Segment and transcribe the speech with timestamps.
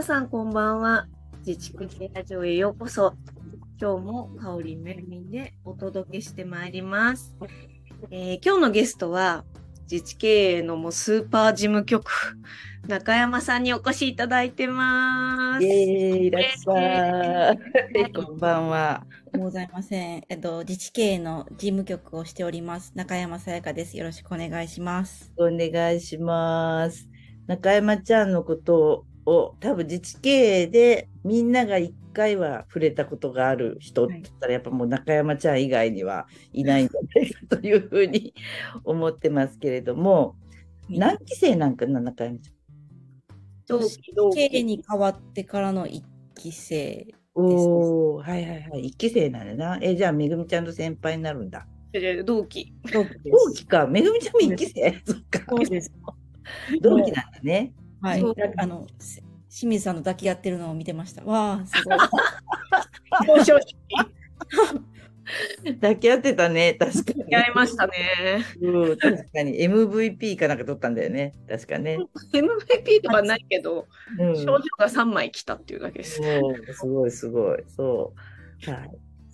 [0.00, 1.06] 皆さんこんばんは。
[1.46, 3.12] 自治区系ラジオへようこそ。
[3.78, 7.36] 今日も香りめるみんでお届けしてまいります。
[8.10, 9.44] えー今日のゲストは、
[9.92, 12.10] 自治経営のもうスーパー事務局、
[12.88, 15.66] 中山さんにお越しいただいてます。
[15.66, 17.58] いらっしゃい。
[18.14, 19.04] こんばんは。
[19.38, 20.24] ございません。
[20.30, 22.92] えっと、自治経営の事務局をしております。
[22.94, 23.98] 中山さやかです。
[23.98, 25.30] よろしくお願いします。
[25.36, 27.06] お願いします。
[27.46, 29.04] 中山ちゃんのことを
[29.60, 30.30] 多分自治経
[30.62, 38.34] 営でみんなが一回は触れたことがある人って言ったらやっぱもう中山ちゃん以外にはいないんじゃないかというふうに
[38.82, 40.36] 思ってますけれども、
[40.88, 43.78] 何期生なんかな、中山ちゃん？
[43.78, 44.64] 同期同経営期。
[44.64, 46.04] に変わってからの一
[46.34, 47.06] 期生。
[47.34, 48.86] おお、はいはいはい。
[48.86, 49.78] 一期生なんだな。
[49.80, 51.68] え、じゃあめぐみちゃんと先輩になるんだ。
[52.24, 52.72] 同期。
[52.92, 53.86] 同期で同期か。
[53.86, 55.00] めぐみちゃんも一期生？
[55.04, 55.44] そっか。
[56.80, 57.72] 同期なんだね。
[58.00, 58.24] はい。
[58.56, 61.24] あの、せ清水さんの抱き合ってるのを見てました。
[61.24, 61.98] わあ、すごい。
[63.28, 63.76] 表彰式
[65.80, 66.74] 抱き合ってたね。
[66.74, 67.24] 確かに。
[67.28, 68.44] やりましたね。
[68.60, 71.34] うん、確かに MVP かなんか取ったんだよね。
[71.48, 71.98] 確かね。
[72.32, 73.86] MVP とかないけど、
[74.18, 76.20] うん、症状が3枚来たっていうだけです。
[76.72, 77.64] すごいすごい。
[77.68, 78.14] そ
[78.66, 78.70] う。
[78.70, 78.90] はい。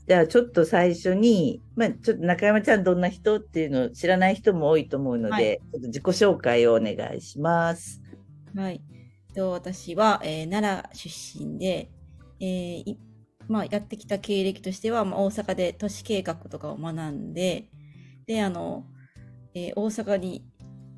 [0.09, 8.03] じゃあちょっと最初に、まあちょっと中山ちゃんどんな人っていうのを知らない人も多いと思うので、はいちょっと自己紹介をお願いします。
[8.57, 8.81] はい。
[9.35, 11.91] と私は、えー奈良出身で、
[12.41, 12.47] えー
[12.79, 12.99] い
[13.49, 17.69] まあ、やってきた経歴としては、まあ、大阪で都市計画とかを学んで、
[18.27, 18.87] で、あの、
[19.55, 20.45] えー大阪に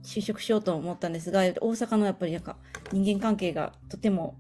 [0.05, 2.56] 就職しようと思ったんですが、大阪のやっぱりなんか
[2.92, 4.39] 人間関係がとても、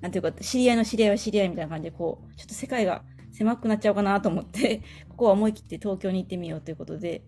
[0.00, 7.24] なんていうか、知り合いの知り合いは知り合いみたいな感じで、こう、ちょっと世界が狭くなっちゃうかなと思って、 ここは思い切って東京に行ってみようということで、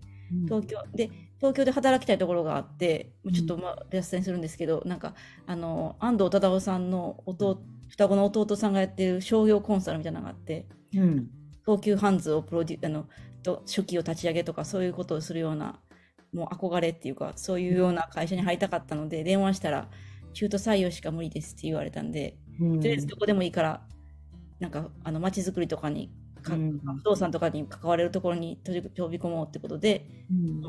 [0.47, 5.15] 東京で東京で働きたいところがあってちょっとまあ別線するんですけど、なんか
[5.47, 11.29] あの安藤忠雄さんの弟双子の弟さんがやってる商業コンサルみたいなのがあってうん。
[11.65, 13.09] 東急ハンズをプロデュあの
[13.43, 15.81] と初期を立ち上げとかそういうことをするような
[16.33, 19.89] もう憧れっていうかそういうような会社に入りたかったので電話したら
[20.33, 22.81] 中途採用しか無理ですって言われたんで、うん。
[22.81, 23.83] とりあえずどこでもいいから
[24.59, 26.81] なんかあの街づくりとかにかうん。
[26.99, 30.63] 不動産とかに関われるところに飛び飛び込もうってことでうん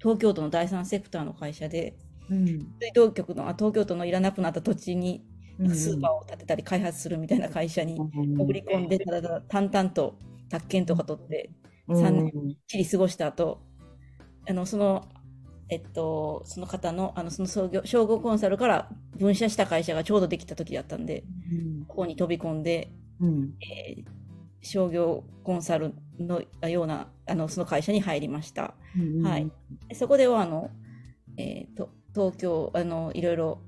[0.00, 1.96] 東京都の第三セクターの会社で
[2.30, 2.46] うん。
[2.80, 5.24] 水道局のあ東京都のいらなくなった土地に
[5.74, 10.16] スーパーを建てたり開発するみたいな会社に潜り込んでただただ淡々と
[10.48, 11.50] 宅建とか取って
[11.88, 12.32] 三年
[12.66, 13.60] きり過ごした後
[14.48, 15.08] あのその
[15.68, 18.88] えっとその方のあのその創業商業コンサルから
[19.18, 21.24] 分社した会社がちょうどできた時だったんで
[21.88, 22.90] ここに飛び込んで、
[23.20, 23.54] うん。
[23.60, 24.20] えー
[24.62, 28.74] 商業コンサルのようなあのその会社に入りました。
[28.96, 29.50] うんはい。
[29.88, 30.70] でそこではあの、
[31.36, 33.58] えーと東京あのいろいろ、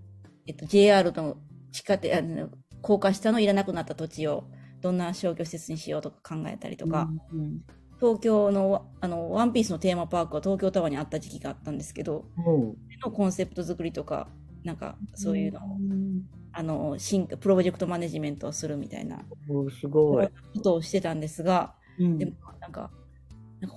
[0.47, 1.37] えっと、JR の
[1.71, 2.49] 地下鉄あの
[2.81, 4.45] 高架下のいらなくなった土地を
[4.81, 7.61] どんな商業施設にしようとか考えたりとか、うん
[8.01, 12.77] 東京のあのワンピースのテーマパークは東京タワーにあった時期があったんですけどうん。
[13.05, 14.27] のコンセプト作りとか
[14.65, 16.23] なんかそういうのを、ん。
[16.53, 20.27] あの進化プロジェクトマネジメントをするみたいなおすごい。
[20.27, 22.19] ことをしてたんですが、うん。
[22.19, 22.91] でもなんか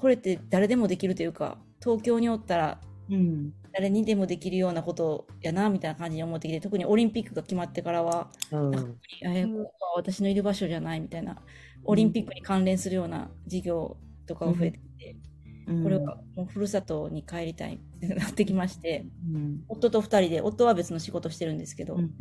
[0.02, 3.54] これって誰でもできるというか東京におったらうん。
[3.74, 8.72] 誰にでもできるようなことやなみたいな感じに思ってきて特にオリンピックが決まってからはうん。
[8.72, 8.90] なんか
[9.22, 11.38] えーここは私のいる場所じゃないみたいな
[11.84, 14.85] オリンピックに関連するような事業とかが増えてきて、
[15.66, 19.64] これはもうふるさとに帰りたいってなってきましてうん。
[19.68, 22.12] 夫と2人で夫は別の仕事してるんですけど、うん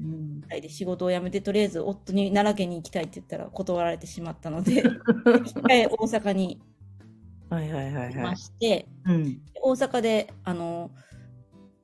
[0.43, 4.83] 二人で仕事を辞めてとりあえず夫に奈良県に行きたいって言ったら断られてしまったので
[5.45, 6.61] 一回大阪に
[7.51, 8.25] はいはいはい来はい。
[8.25, 9.41] まして、うん。
[9.63, 10.91] 大阪であの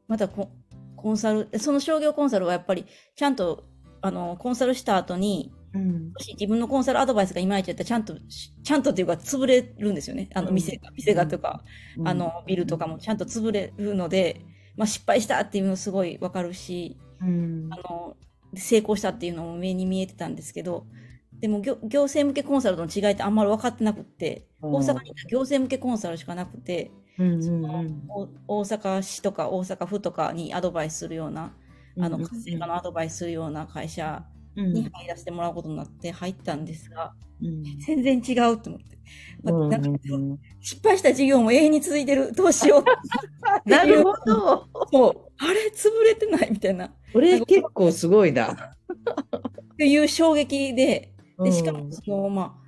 [0.09, 0.49] またコ
[0.97, 3.65] コンサルその商業コンサルはやっぱりちゃんと
[4.03, 6.13] あのコンサルした後にうん。
[6.13, 10.29] もし自分のコンサルアドバイスがいまいちやったらちゃんとしちゃんとっていうか潰れるんですよね。
[10.35, 10.55] あのうん。
[10.55, 11.63] 店が、店がとか、
[12.05, 14.43] あのビルとかもちゃんと潰れるので、
[14.77, 17.69] まあ、失敗したっていうのすごいわかるしうん。
[17.71, 18.17] あの
[18.55, 20.85] 成功したっていうのも目に見えてたんですけど
[21.39, 24.75] でも行行政向けコンサルとの違いってあんまり分かってなくってうん。
[24.75, 26.91] 大阪に行政向けコンサルしかなくて。
[26.93, 27.01] うん
[27.35, 27.85] うんその
[28.47, 31.53] お大阪市とか大阪府とかにアドバイスするような、
[31.99, 37.63] あの活性化のアドバイスするような会社うんに入らせてもらうことになって入ったんですが、うん。
[37.79, 38.99] 全然違うと思って、
[39.43, 39.89] まうんなんか
[40.61, 42.33] 失敗した事業も永遠に続いてる。
[42.33, 42.85] どうしよう。
[43.69, 44.67] なるほど。
[44.93, 45.31] もう。
[45.39, 46.87] あれ潰れてないみたいな。
[46.87, 48.75] っこれ結構すごいな。
[49.79, 52.61] ていう衝撃ででしかうんもその、まあ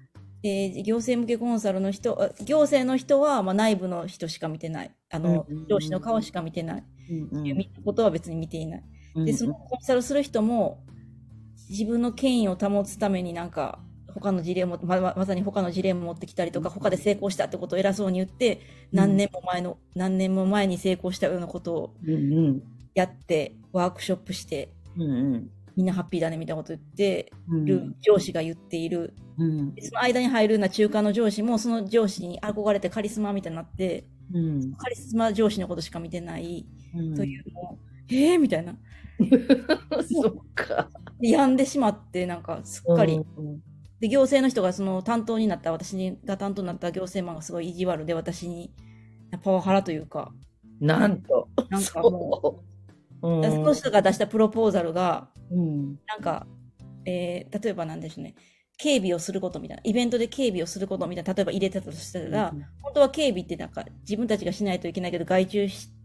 [0.43, 4.91] えー行政向けコンサルの人あ行政の人は、まあ、内部の人しか見てない。
[5.11, 6.85] あの、うん上司の顔しか見てない、
[7.33, 8.85] うん見たことは別に見ていない。
[9.15, 10.83] うんで、そのコンサルする人も、
[11.73, 13.79] 自分の権威を保つためになんか、
[14.15, 18.61] 他の事例も、まままさに他の事例も持ってきたりとか、他で成功したってことを偉そうに言って、
[18.93, 22.17] 何年も前の、何年も前に成功したようなことをうんう
[22.53, 22.63] ん。
[22.95, 25.07] やって、ワークショップして、うんう
[25.39, 25.51] ん。
[25.75, 29.15] みんなハッピーだねみたいなこと言ってうんる上司が言っている。
[29.39, 29.75] うん。
[29.81, 34.05] その間に入るような中間の上司も、その上司に憧れてカリスマみたいになって、
[34.35, 34.75] うん。
[34.75, 37.79] カリスマ上司のことしか見てないうんというのを、
[38.11, 38.77] えーみたいな。
[40.11, 40.89] そっか。
[41.21, 43.15] で病んでしまって、なんかすっかり。
[43.15, 43.63] うん
[44.03, 48.75] で、行政の人がその担当になった、私が担当になった行政マンがすごい意地悪で、私に
[49.45, 50.33] パワハラというか、
[50.81, 51.49] なんと。
[51.71, 52.65] なんかも
[53.23, 53.29] う。
[53.29, 53.53] うん。
[53.53, 56.01] その人が出したプロポーザルが、うん。
[56.09, 56.49] なんか、
[57.05, 58.35] えー例えばなんでしょうね、
[58.77, 62.53] 警備をすることみたいな、イベントで警備をすることみたいな、例えば入れてたとしたら、
[62.83, 66.02] 本当は警備ってなんか自分たちがしないといけないけど、外注しうん、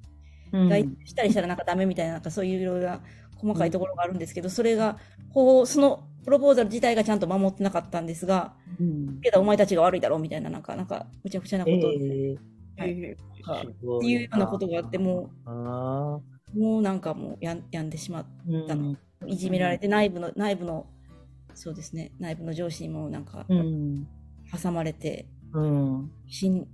[0.52, 3.02] 外注したりしたらなんかダメみたいな、なんかそういういろいろな
[3.38, 4.98] 細かいところがあるんですけど、それが、
[5.34, 9.20] こう、そのプロポーザル自体がちゃんと守ってなかったんですが、うん。
[9.22, 12.34] けどお前たちが悪いだろうみたいな、なんか、なんか、むちゃくちゃなことはいってい
[14.18, 15.30] うようなことがあって、も。
[15.46, 15.50] う、
[16.60, 18.96] もうなんかもうやん病んでしまっうんたの。
[19.26, 20.86] いじめられて、内部の、内部の、
[21.54, 24.08] そうですね、内部の上司にもなんか、うん。
[24.62, 26.12] 挟まれて、うん。
[26.28, 26.68] 診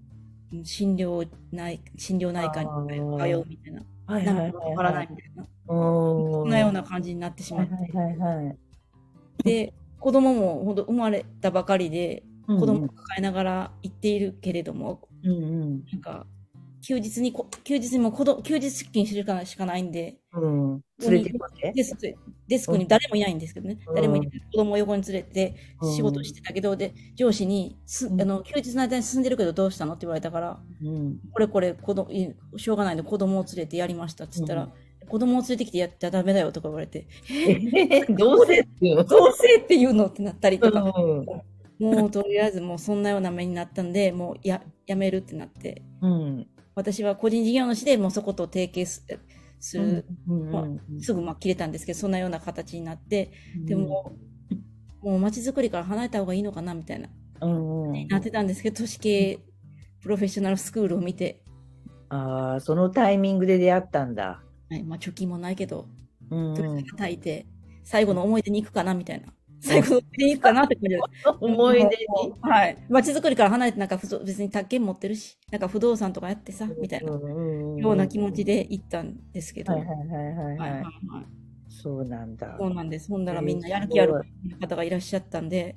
[0.63, 4.53] 診療内、診療内科に通うみたいな、はいなんはいはい。
[4.53, 8.57] はかわからないみたいな、そそんなような感じになってしまって、はいはいはい。
[9.43, 15.85] で、子供も本当生まれたばかりで、うん子供を抱えながら行っているけれども、うんうん。
[15.89, 16.27] なんか、
[16.85, 20.81] 休日にこ、休日にも子供、休日出勤するかしかないんで、うん。
[20.99, 21.33] 連れて
[21.73, 22.13] デスク
[22.47, 23.95] デスクに誰もいないんですけどね、うん。
[23.95, 24.29] 誰もいない。
[24.51, 25.95] 子供を横に連れてうん。
[25.95, 28.21] 仕事してたけど、で、上司にす、うん。
[28.21, 31.19] あの、休日の間に住んでるけどどうしたのって言われたから、うん。
[31.31, 34.69] これこれ子供、いしょうがないので子供を連れてやりましたって言ったら、
[35.07, 39.03] 子供を連れてきてやったらダメだよとか言われて、え どうせっていうの？
[39.05, 41.25] どうせって言うのってなったりとか、うん。
[41.79, 46.47] もうとりあえずもうそんなような目になったんで、もうややめるってなって、うん。
[46.75, 49.05] 私は個人事業主でもうそこと提携す
[49.59, 50.05] する、
[50.99, 53.31] すぐまあ切れたんですけど、そんなような形になって、
[53.65, 54.17] でも、
[55.01, 57.09] もう街づくりから離れた方がいいのかなみたいな、
[57.41, 58.07] うんうん。
[58.07, 59.39] なってたんですけど、都市系
[60.01, 61.43] プロフェッショナルスクールを見て、
[62.09, 64.43] ああ、そのタイミングで出会ったんだ。
[64.69, 65.87] はいまあ、貯金もないけど、
[66.29, 66.53] うん。
[66.53, 67.45] とりあえず炊いて、
[67.83, 69.27] 最後の思い出に行くかなみたいな。
[69.63, 70.99] 最後の思い出に行くかなって感じで。
[71.39, 71.89] 思い出に。
[72.41, 72.77] はい。
[72.89, 77.19] 街づくりから離れて、なんか別に宅建持ってるし、なんか不動産とかやってさ、みたいなよ
[77.91, 78.53] うな気持ちで。
[78.53, 79.73] で行ったんですけど。
[79.73, 80.83] はいはいはいはい
[81.69, 82.55] そうなんだ。
[82.59, 83.09] そうなんです。
[83.09, 84.13] ほんならみんなえーやる気ある
[84.61, 85.75] 方がいらっしゃったんで、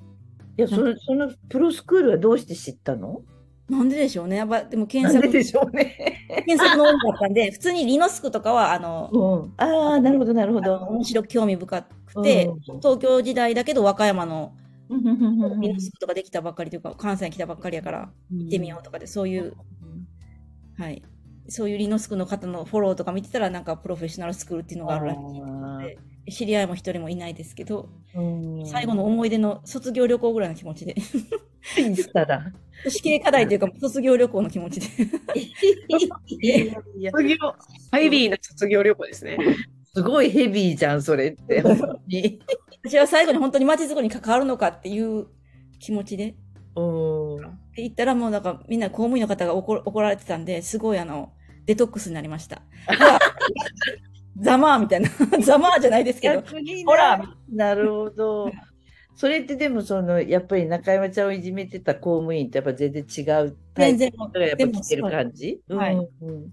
[0.58, 3.22] いや、その、そのプロスクールはどうして知ったの？
[3.68, 4.36] なんででしょうね。
[4.36, 6.26] やっぱ、でもな検索、んででしょうね。
[6.46, 9.52] 検索の多かったんで、普通にリノスクとかは、あの、うん。
[9.56, 10.76] ああ、なるほど、なるほど。
[10.76, 14.56] 面白く興味深くて、うん東京時代だけど和歌山の
[14.88, 19.54] うんうんうんうんリノスクとかできたばっかりというか、関西に来たばっかりやから、行ってみようとかで、そういう、
[20.78, 21.02] はい。
[21.48, 25.18] そういうリノスクの方のフォローとか見てたら、なんかプロフェッショナルスクールっていうのがあるらし
[26.28, 26.32] い。
[26.32, 28.20] 知り合いも一人もいないですけど、う
[28.62, 30.94] ん最後の思い出の卒業旅行ぐらいの気持ちで、
[31.76, 32.52] 言ったら。
[32.88, 34.86] 試験課題というか、卒業旅行の気持ちで。
[37.10, 37.36] 卒業、
[37.92, 39.38] ヘビーな卒業旅行ですね。
[39.96, 41.62] すごいヘビーじゃん、それって。
[42.84, 45.26] 私は最後に本当に街づくりに関わるのかっていう
[45.78, 46.36] 気持ちで。
[46.76, 47.36] うん。
[47.36, 47.40] っ
[47.74, 51.32] て言ったらもうなんかみんな公務員の方が怒怒られてたんで、すごいあの、
[51.64, 52.60] デトックスになりました。
[54.38, 55.08] ざまーみたいな。
[55.40, 56.42] ざまーじゃないですけど。
[56.84, 58.50] ほらなるほど。
[59.14, 65.62] それってでもそのやっぱり中山ちゃんをいじめてた公務員とやっぱ全然違うタイプ全然の人がやっぱ来てる感じ？
[65.70, 66.52] はいうんうん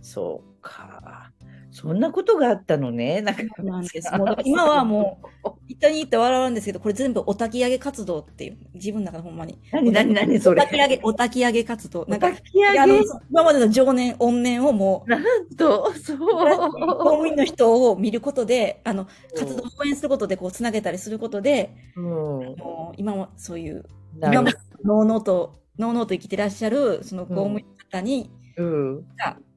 [0.00, 1.31] そうか。
[1.72, 3.22] そんなことがあったのね。
[3.22, 4.10] 中そうなんです。
[4.44, 9.58] 今はもう、一旦言って笑うんですけど、これ全部お焚き上げ活動っていう、自分の中でほんまに。
[9.72, 12.04] 何何何それお焚き上げ、お焚き上げ活動。
[12.06, 15.22] なんか、今までの常年、怨念をもう、なん
[15.56, 16.18] と、そう。
[16.18, 22.04] 公務員の人を見ることで、あの、活動を応援することで、こう、つなげたりすることで、うん。
[22.04, 23.86] もう今もそういう、
[24.22, 24.50] 今も、
[24.84, 29.06] のうのうと、のうのうと生きてらっしゃる、その公務員の方に、うん。
[29.16, 29.51] がいつ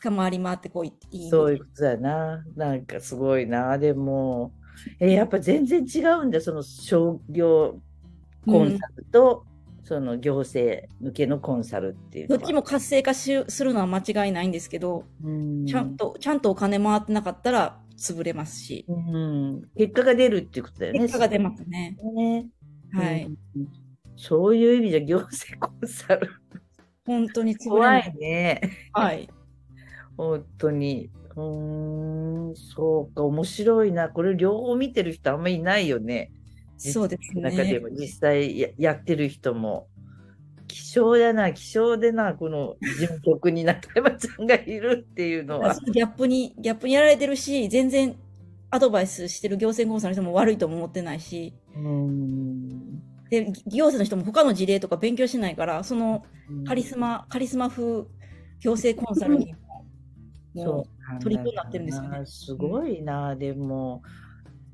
[0.00, 2.44] か回り回ってこういいそういうことだな。
[2.56, 3.78] なんかすごいな。
[3.78, 4.52] でも、
[5.00, 6.40] えやっぱ全然違うんだ。
[6.40, 7.80] その商業
[8.46, 9.44] コンサルと、
[9.84, 12.28] その行政向けのコンサルっていう。
[12.28, 19.68] どっちも活性化しするのは間違いないんですけど、うん、ちゃんと、ちゃんとお金回ってなかったら潰れますし、うん。
[19.76, 21.00] 結果が出るっていうことだよね。
[21.00, 21.96] 結果が出ますね。
[22.14, 22.46] ね。
[22.92, 23.24] はい。
[23.24, 23.36] うん
[24.16, 26.30] そういう意味じゃ行政コンサル
[27.04, 27.98] 本当に怖。
[27.98, 28.60] いね。
[28.92, 29.28] はい。
[30.16, 31.10] 本当に。
[31.36, 34.08] うーん、そうか、面白いな。
[34.08, 36.30] これ両方見てる人あんまりいないよね。
[36.78, 37.42] そうですね。
[37.42, 39.88] 中でも実際ややってる人も。
[40.68, 45.74] 希少だな、希少でな、この事務局に中山ちゃんがいるっていうのは。
[45.92, 48.16] ギャップに、ギャップにやられてるし、全然
[48.70, 53.02] アドバイスしてる行政コンサルの人も悪いとも思ってないし、うーん。
[53.30, 56.24] で、行政の人も他の事例とか勉強しないから、その
[56.66, 58.04] カリスマ、カリスマ風
[58.60, 59.54] 行政コンサルに
[60.54, 60.86] も、
[61.18, 64.02] う取り組んだってるんですよねすごいな、でも。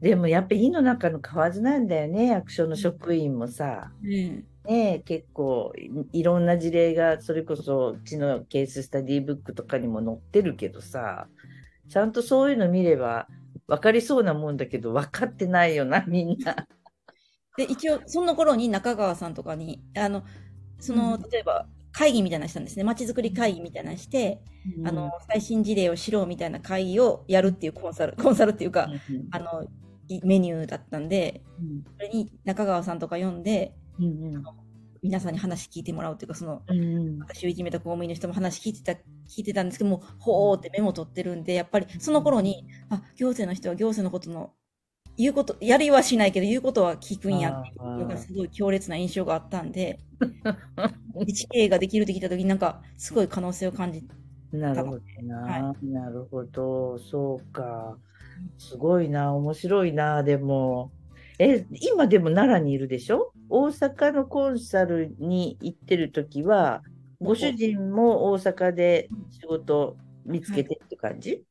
[0.01, 3.91] でもやっぱり井の中の蛙なんだよね、役所の職員もさ。
[4.03, 5.73] う、ねねえ、結構
[6.13, 11.27] いいろんな事例がそれこそうちのケーススタディブックとかにも載ってるけどさ
[11.89, 13.29] ちゃんとそういうの見れば
[13.67, 16.67] 分かりそうなもんだけど分かってないよな みんな。
[17.57, 20.23] で、一応、その頃に中川さんとかに、あの、
[20.79, 22.85] その、うん例えば、会議みたいなのしたんですね。
[22.85, 24.41] まちづくり会議みたいなのして、
[24.85, 28.89] あの、最新事例を知ろうみたいな会議をやるっていうコンサル、コンサルっていうか、
[29.31, 29.67] あの、
[30.09, 31.43] いメニューだったんで、
[31.97, 34.45] それに中川さんとか読んで、うんうん。
[35.01, 37.19] 皆さんに話聞いてもらうっていうか、その、うんうん。
[37.19, 44.53] 私をいじめた公務員の人も話聞いてた、聞いてたんですけども、ほーってメモ取ってるんで、やっぱりその頃に、あ、行政の人は行政のことの、
[45.19, 49.99] 言うこと、やりはしないけど言うことは聞くんやっていうのがすごい強烈な印象があったんで、
[51.15, 54.07] 自治経営ができるって聞いた時になんか、すごい可能性を感じ
[54.53, 57.99] なるほどな、はなるほど、そうか。
[58.57, 60.93] すごいな、面白いな、でも。
[61.41, 63.33] え、今でも奈良にいるでしょ？
[63.49, 66.83] 大阪のコンサルに行ってる時は、
[67.21, 71.45] ご主人も大阪で仕事見つけてって感じ、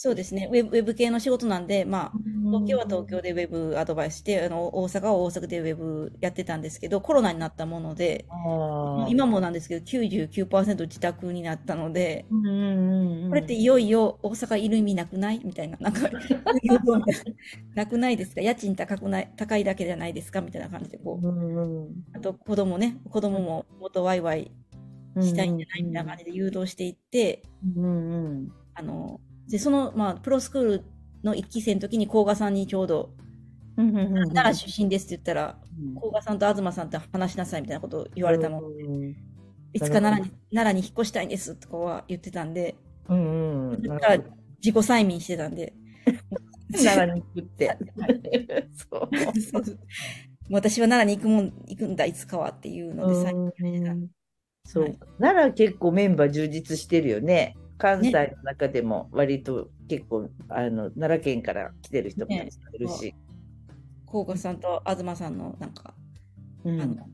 [0.00, 0.48] そうですね。
[0.52, 2.18] ウェブウェブ系の仕事なんで、まあ、
[2.52, 8.24] 東京は東京でウェブアドバイスして、あの、大阪は大阪でウェブやってたんですけど、コロナになったもので、
[9.08, 15.40] 今もなんですけど、99%自宅になったので、うんうんうんこれっていよいよ大阪いる意味なくない？
[15.44, 16.08] みたいな、なんか、
[17.74, 18.40] なくないですか？
[18.40, 20.40] 家賃高くない、高いだけじゃないですか？
[20.42, 21.94] みたいな感じで、こう、うんうん。
[22.14, 24.52] あと子供ね、子供ももっとワイワイ
[25.20, 25.82] したいんじゃない？
[25.82, 27.42] みたいな感じで誘導していって、
[27.76, 27.88] うんう
[28.44, 28.48] ん。
[28.74, 30.84] あの、で、その、まあ、プロスクール
[31.24, 33.10] の一期生の時に、甲賀さんにちょうど、
[33.76, 35.58] 奈良出身ですって言ったら、
[36.00, 38.60] 甲賀さんと東さんって話しなさいみたいなことを言われたの。
[38.60, 39.16] うん
[39.74, 42.74] いつか奈良に、奈良に引っ越したいんですとかは言ってたんで、
[43.08, 43.82] うんうん。
[43.82, 45.74] だから自己催眠してたんで。
[46.72, 47.76] 奈良に行くって。
[48.90, 49.40] そう。
[49.40, 49.78] そうそう
[50.50, 54.08] 私は奈良に行くもん、行くんだ、いつかはっていうので、催眠してたんで
[54.64, 57.54] そう、はい奈良結構メンバー充実してるよね。
[57.78, 63.14] 関西の中でも割と結構、あの奈良県から来てる人もいるし。
[64.06, 65.94] 甲賀さんと東さんの、なんか、
[66.64, 67.06] うんあの、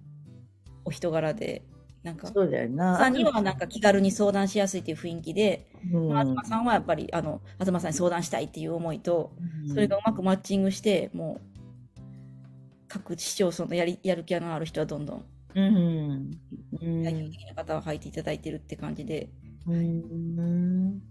[0.85, 1.63] お人柄で、
[2.03, 2.97] なんか、そうだよな。
[2.99, 9.33] さんにはなんか気軽に相談しやすいっていう雰囲気で、うんまあ東さんはやっぱり、あの、東さんに相談したいっていう思いと、
[9.69, 12.01] それがうまくマッチングして、もう、
[12.89, 16.31] 各市町村のやりやる気のある人はどんどん、うん。
[16.81, 19.31] うん代表的な方は入っていただいてるって感じで、
[19.67, 21.03] うん。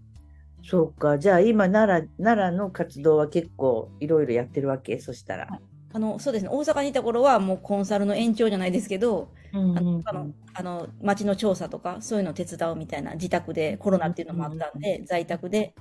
[0.62, 1.18] そうか。
[1.18, 4.98] じゃあ今奈良、奈良の活動は結構いろいろやってるわけ？
[4.98, 5.48] そしたら。
[5.92, 15.74] あの、そうですね、大阪にいた頃はもうコンサルの延長じゃないですけど、うんあの、あの、あの町の調査とか、そういうのを手伝うみたいな、自宅で、コロナっていうのもあったんで、在宅で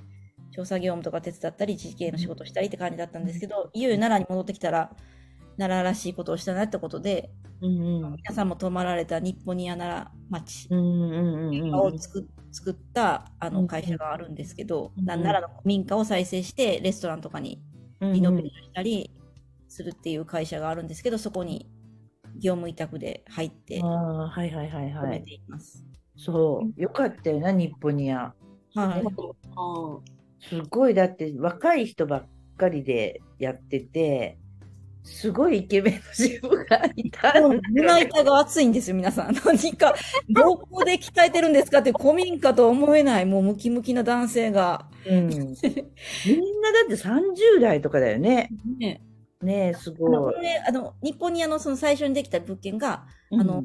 [0.52, 4.92] 調査業務とか手伝ったり、地系の仕事したりって感じだったんですけど、いよいよ奈良に戻ってきたら、
[5.58, 7.32] 奈良らしいことをしたなってことで、
[7.62, 17.62] うんうん皆さんも泊まられた日本にア奈良町うんうんうんを作作ったあうんの会社があるんですけど、うんな奈良の古民家を再生して、レストランとかに
[18.02, 19.12] リノベーションしたり
[19.70, 21.70] するっていう会社があるんですけど、そこに
[22.36, 24.92] 業務委託で入ってああ、はいはいはいはい。
[24.92, 25.86] 勤めています。
[26.18, 28.34] そう、よかったよな、日本には。
[28.76, 29.04] はい。
[30.40, 34.38] すごい、だって若い人ばっかりでやってて、
[35.04, 37.34] すごいイケメンの主婦がいた
[37.72, 39.36] 胸板が熱いんですよ、皆さん。
[39.46, 39.94] 何か、
[40.30, 44.88] どこで鍛えてるんですかって、古民家と思えない、もうムキムキな男性が。
[45.06, 45.56] うん、みんなだ
[46.86, 48.50] って30代とかだよね。
[48.80, 49.02] ね、
[49.42, 50.36] ねえ、すごい。
[50.68, 53.64] あの日本にあのその最初にできた物件が、あの、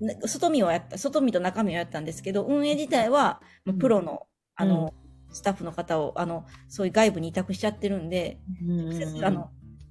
[0.00, 3.40] ね外見をやった、外見と中身をやったんですけど、運営自体は、
[3.80, 4.94] プロの、あの、
[5.32, 9.50] スタッフの方を、あの、そういう外部に委託しちゃってるんで、うん、直接あの、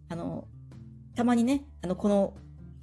[0.10, 0.48] あの、
[1.16, 2.34] たまにね、あの、この、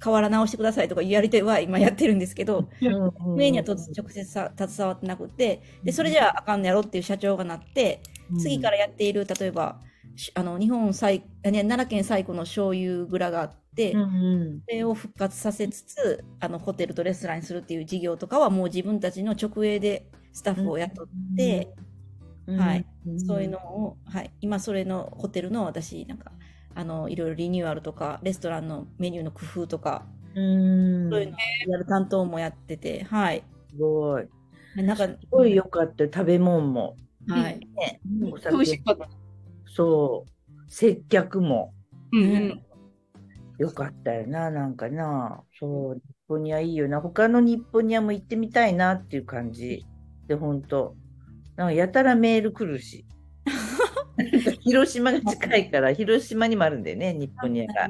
[0.01, 8.01] 瓦直してくださいとかいうやりとりは今やってるんですけど、 うん、運営にはと直接さ携わってなくて、で、それじゃああかんのやろっていう社長がなって、
[8.39, 9.79] 次からやっている、例えば、
[10.15, 14.61] しあの、日本最、あね奈良県最古の醤油蔵があって、うんうん。
[14.67, 21.07] それを復活させつつ、あの、ホテルとレストランにするっていう事業とかはもう自分たちの直営でスタッフを雇っ
[21.37, 21.69] て、
[22.47, 22.85] はい。
[23.25, 26.31] そういうのを、はい、今それのホテルの私なんか
[26.75, 31.09] あのいろいろリニューアルとかレストランのメニューの工夫とか、うん。
[31.09, 33.43] そういうのをやる担当もやってて、はい。
[33.69, 34.27] すごい。
[34.75, 36.95] なんか、すごい良かったよ食べ物も。
[37.27, 37.59] はい。
[37.59, 39.09] ね、お美味し酒かった。
[39.67, 40.31] そう。
[40.71, 41.73] 接客も
[42.13, 42.61] うんうん。
[43.57, 45.43] 良かったよな、なんかな。
[45.59, 47.01] そう、日本にはいいよな。
[47.01, 49.85] 他の日本にはもう行ってみたいなっていう感じ。
[50.27, 50.95] で、本当
[51.57, 53.05] なんかやたらメール来るし。
[54.61, 57.89] 広島が近いから、広島にもあるんだよね、日本にが。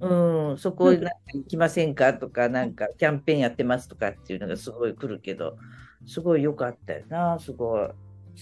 [0.00, 5.58] うん、そこなんか行きませんかとか、なんかキャンペーンやってますとかっていうのがすごい来るけど、
[6.06, 7.88] すごい良かったよな、すごい。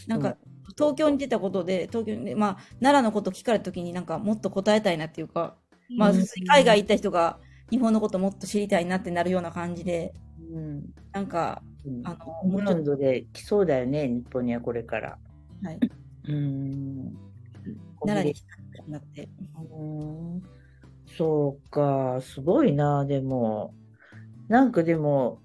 [0.07, 0.37] なんか、
[0.77, 5.57] 東京に出たことで、東京に、まあ、奈良のこと聞かれたときになんかもっと答えたいなっていうか、
[5.97, 6.13] まあ、
[6.47, 7.39] 海外行った人が
[7.71, 10.13] 日本のこともっと知りたいなってなるような感じで、
[10.53, 12.07] うん、なんか、うん。
[12.07, 15.19] あの、ホもうちょっランドで来そうだよね、日本にはこれから。
[15.63, 15.81] と、はい、
[16.29, 17.19] うん。
[18.03, 18.43] 奈良に来
[18.77, 19.29] たくなって。
[19.73, 19.85] う
[20.37, 20.43] ん。
[21.17, 23.75] そうか、すごいな、でも。
[24.49, 24.73] なん。
[24.73, 25.41] かでも、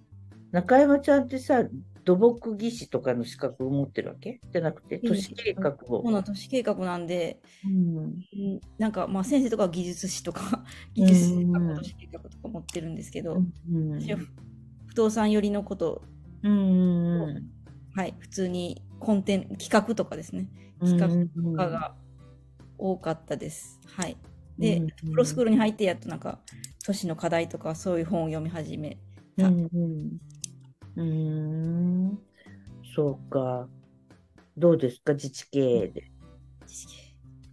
[0.52, 1.24] 中山ちゃん。
[1.24, 1.64] ってさ、
[2.06, 6.04] 土木技師とかの資格を持ってるわけじゃなくて、都市計画を。
[6.04, 7.08] この都市計画なん。
[7.08, 8.60] で、うん。
[8.78, 8.92] なん。
[8.92, 10.64] か、まあ、先生とか技術士とか、
[10.94, 11.76] 技術士とかうん。
[11.76, 12.96] 都市計画とか持ってるん。
[12.96, 14.00] ですけど、うん。
[14.88, 16.02] 不動産寄りのこと、
[16.44, 17.53] うん。
[17.96, 21.96] はい、普通にコンテン企画とかですね、企画とかが
[22.78, 23.80] 多かったです。
[23.86, 24.18] はい。
[24.58, 26.40] で、うんプロスクールに入ってやっとなんか、
[26.86, 28.98] 都市の課題とかそういう本を読み始め
[29.38, 29.48] た。
[29.48, 30.20] うんうん
[30.96, 32.20] うん
[32.96, 33.68] そうか。
[34.58, 36.12] どうですか、自治経営で。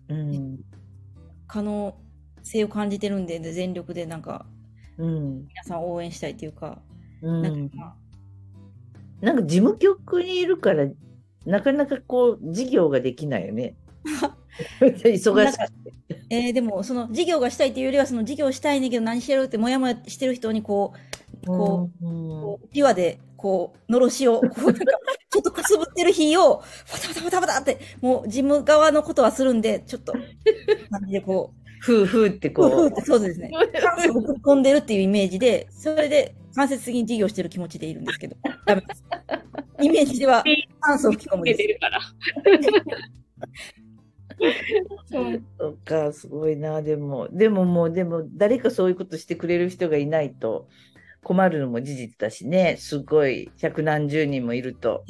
[0.09, 0.61] うん
[1.47, 1.99] 可能
[2.43, 4.47] 性を感じてるんで、で全力でなんか、
[4.97, 6.81] うん皆さんを応援したいというか、
[7.23, 8.10] うんなんか、まあ
[9.21, 10.87] なんか事務局にいるから、
[11.47, 13.75] なかなかこう、事業ができないよね。
[14.81, 15.67] 忙しなんか
[16.31, 24.85] えーでも、その事業がしたいというよりは、その事業したいねんけど何してるってもやもやしてる人にこう、こう、うピュアで、こう、のろしを、こう、なんか、
[25.31, 30.23] ちょっとくすぶってる日を、パタパタパタパタって、もう、事務側のことはするんで、ちょっと、感
[31.07, 32.71] じでこう、ふうふうってこう。
[32.71, 33.51] ふうって、そうですね。
[34.43, 39.05] 込んでるっていうイメージで、それで間接的に事業してる気持ちでいるんですけど、ダメです。
[39.83, 40.45] イメージでは
[40.85, 41.59] 酸素を吹き込むです。
[41.59, 42.01] 出てるから。
[45.07, 47.29] そうか、すごいな、でも。
[47.31, 50.69] でももう、でも、誰かそういうことしてくれる人がいないと
[51.23, 52.77] 困るのも事実だしね。
[52.79, 55.05] すごい、百何十人もいると。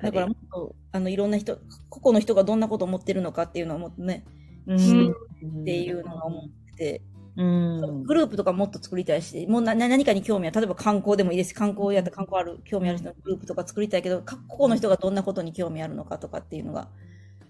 [0.00, 7.02] だからもっと、あの、いろんな人、個々の人がどんなことを思ってるのかっていうのをもっとね、うん、っていうのが思ってて、
[7.36, 8.02] うん。
[8.02, 11.50] グループとかもっと作りたいし、もうな何かに興味ある、例えば観光でもいいです。
[11.50, 16.88] し、観光やったら観光ある、興味ある人のグループとか作りたいけど、か個々の人がどんなことに興味あるのかとかっていうのが、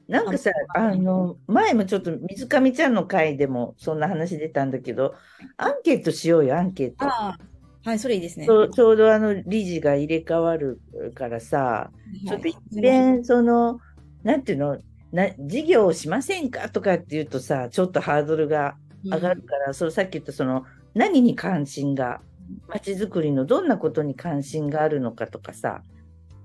[0.09, 5.15] なんかさ、あの、前もちょっと水上ちゃんの回でもそんな話出たんだけど、
[5.57, 7.05] アンケートしようよ、アンケート。
[7.07, 7.39] ああ、
[7.85, 8.47] はい、それいいですね。
[8.47, 10.81] ちょちょうどあの理事が入れ替わる
[11.15, 11.91] からさ、
[12.29, 13.81] ちょっと一遍、その、
[14.23, 14.79] なんていうの、
[15.13, 22.21] な事業をしませんかとかっていうとさ、ちょっとハードルが上がるから、そのさっき言ったその、何に関心が、
[22.69, 25.83] まちづくりのどんなことに関心があるのかとかさ、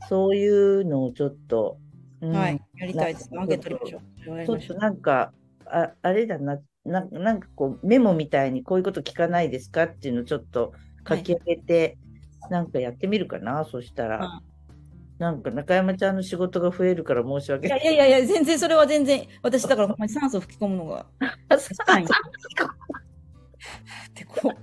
[0.10, 1.77] そういうのをちょっと、
[2.21, 2.32] うん。
[2.32, 3.30] はい、やりたいです。
[3.38, 4.60] アンケート取りましょう。
[4.60, 5.32] ちょっとなんか、
[5.65, 6.60] ああれだな。
[6.86, 10.73] な、なんかこう、メモみたいにこういうこと聞かないですかっていうのをちょっと
[11.08, 11.97] 書き上げて、
[12.49, 14.41] なんかやってみるかな、そしたら。
[15.19, 17.86] うんなんか中山ちゃんの仕事が増えるから申し訳いない。
[17.86, 21.08] やいやいやいや、全然それは全然、私だからほんまに酸素を吹き込むのが、
[21.88, 22.03] はい。
[22.03, 22.08] っ
[24.13, 24.56] てこう、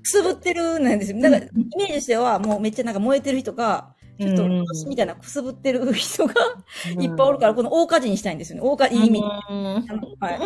[0.00, 1.20] くすぶってるなんですよ。
[1.20, 4.48] だから、イメージとしては、もうめっちゃなんか燃えてる人が、ちょっと、
[4.88, 6.34] みたいなくすぶってる人が
[6.98, 8.66] いっぱいおるから、この大火事にしたいんですよね。
[8.66, 9.20] 大火事、いい意味。
[9.50, 9.86] うん
[10.18, 10.40] はい。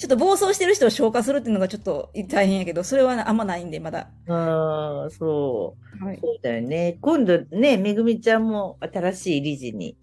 [0.00, 4.08] ちょっと暴走してる人を消化するっていうのがちょっと大変やけど、それはあんまないんで、まだ。
[4.28, 6.04] ああ、そう。
[6.04, 6.18] はい。
[6.22, 6.96] そうだよね。
[7.02, 9.98] 今度ね、めぐみちゃんも新しい理事に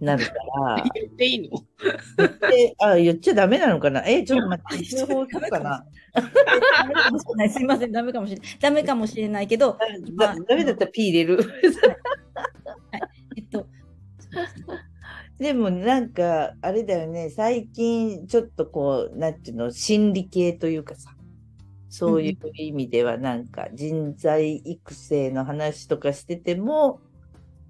[0.00, 0.32] なるか
[0.66, 0.84] ら。
[0.94, 1.58] 言っていいの？
[2.50, 4.06] であ、言っちゃダメなのかな？
[4.06, 5.86] え、ちょっと待って、通報するかな
[7.48, 8.48] すいません、ダメかもしれない。
[8.60, 9.78] ダメかもしれないけど、
[10.18, 11.38] だダメだったら P 入れる。
[13.34, 13.66] えっと、
[15.42, 21.16] でもなんか、あれだよね、最近ちょっとこう、なんていうの、心理系というかさ、
[21.88, 27.00] そういう意味ではなんか人材育成の話とかしてても、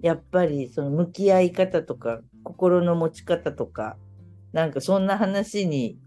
[0.01, 3.97] やっぱりその向き合い方とか、心の持ち方とか、
[4.51, 5.97] なんかそんな話に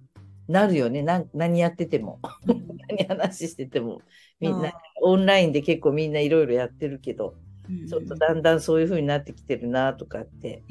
[0.47, 2.21] なるよね、何やってても。
[2.89, 4.03] 何話してても。
[4.39, 7.35] みんな、オンラインで結構みんないろいろやってるけど、
[7.69, 10.63] うんちょっとだんだんそういう風になってきてるなとかって。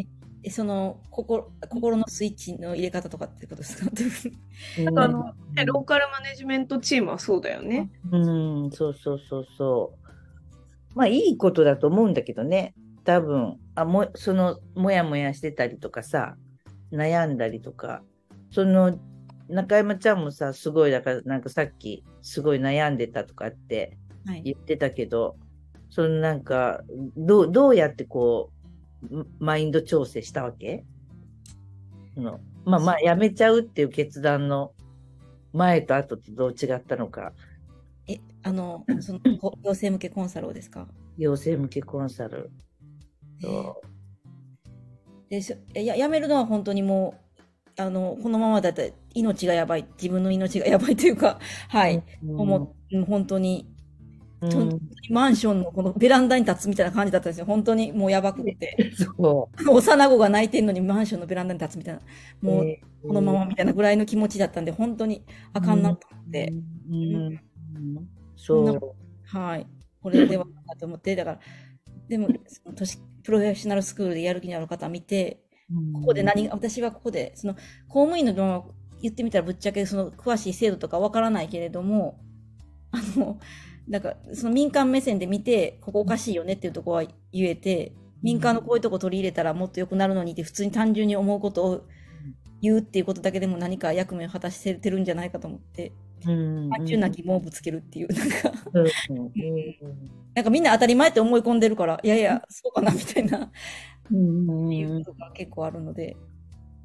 [0.46, 3.92] えその心心のスイッチの入れ方とかってことですか？
[4.84, 7.90] なんかあの、ねローカルマネジメントチームはそうだよね。
[8.12, 8.18] う
[8.68, 9.94] ん、そうそうそうそ
[10.94, 10.96] う。
[10.96, 12.76] まあいいことだと思うんだけどね。
[13.04, 16.38] 多分、あもそのもやもやしてたりとかさ、
[16.92, 18.04] 悩んだりとか、
[18.52, 19.00] その
[19.50, 24.42] 中山ちゃんもさ、すごいだからなんかさっきすごい悩んでたとかってはい。
[24.44, 25.38] 言ってたけど、
[25.90, 26.82] そのなんか
[27.18, 28.55] どうどうやってこう
[29.40, 30.84] マインド調整したわけ？
[32.16, 34.74] のまあまあやめちゃうっていう決断の
[35.54, 37.34] 前と後ってどう違ったのか。
[38.08, 40.88] え、あの、 その、こ行政向けコンサルをですか？
[41.18, 42.52] 行政向けコンサル。
[43.42, 43.82] そ
[45.30, 47.16] でしややめるのは本当にも
[47.78, 52.04] う、あの、このままだったら命がやばい、自分の命がやばいというか、はい、う。
[52.42, 53.68] 思う、本当に、
[55.10, 57.46] マンションのこのベランダに立つみたいな感じだったんですよ。
[57.46, 58.92] 本当にもうやばくて。
[58.96, 62.02] そ幼子が泣いてんのにマンションのベランダに立つみたいな、
[62.42, 62.46] う。
[62.46, 66.52] もうえーこのままみたいなぐらいの気持ちだったんで、本当にあかんなと思って、
[66.90, 67.42] うんうん
[68.36, 68.96] そんなそ
[69.28, 69.68] はい。
[70.02, 71.40] これではなと思って、だから、
[72.08, 75.94] でも、その都市プロフェッショナルスクールでやる気のある方見て、う。
[75.94, 77.56] ここで何、私はここで、その、
[77.88, 82.20] 公務員の言ってみたらぶっちゃけ、その、詳しい制度とかわからないけれども、
[82.92, 83.40] あの、
[83.88, 87.94] なんか、その民間目線で見て、ここおかしいよねっていうところは言えて、
[88.24, 91.82] 民間のこういうとこ取り入れたらもっと良くなるのにって、普通に単純に思うことを
[92.62, 95.92] 言うっていうことだけでも何か役目を果たしててるんじゃないかと思って、
[96.26, 96.70] うん。
[96.72, 98.52] 単純な疑問をぶつけるっていう、なんか、
[100.34, 103.52] なんかみんな当たり前って思い込んでるから、いやいや、そうかなみたいな、
[104.12, 104.74] うん。
[104.74, 106.18] いうことが結構あるので。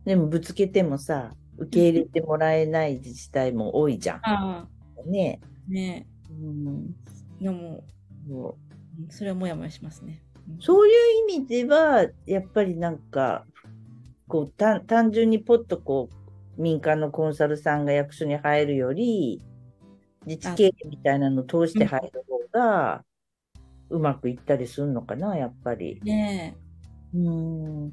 [0.05, 4.21] でもぶつけてもさ、受け入れてもらえない自治体も多いじゃん。
[4.23, 4.67] あ
[5.07, 5.41] ね。
[5.43, 6.97] あ、ねうん
[7.41, 7.45] え。
[7.45, 7.85] でも、
[8.29, 8.59] そ
[9.09, 10.23] うそれはもやもやしますね。
[10.49, 10.95] うんそういう
[11.31, 13.47] 意味では、やっぱりなんか、
[14.27, 16.09] こう、単単純にポッとこ
[16.59, 19.41] う、民間のコンサルさんが役所に入るより、
[20.27, 23.05] 自治経営みたいなのを通して入る方が、
[23.91, 26.01] うまくいったりするのかな、やっぱり。
[26.05, 26.57] ね
[27.15, 27.93] うん。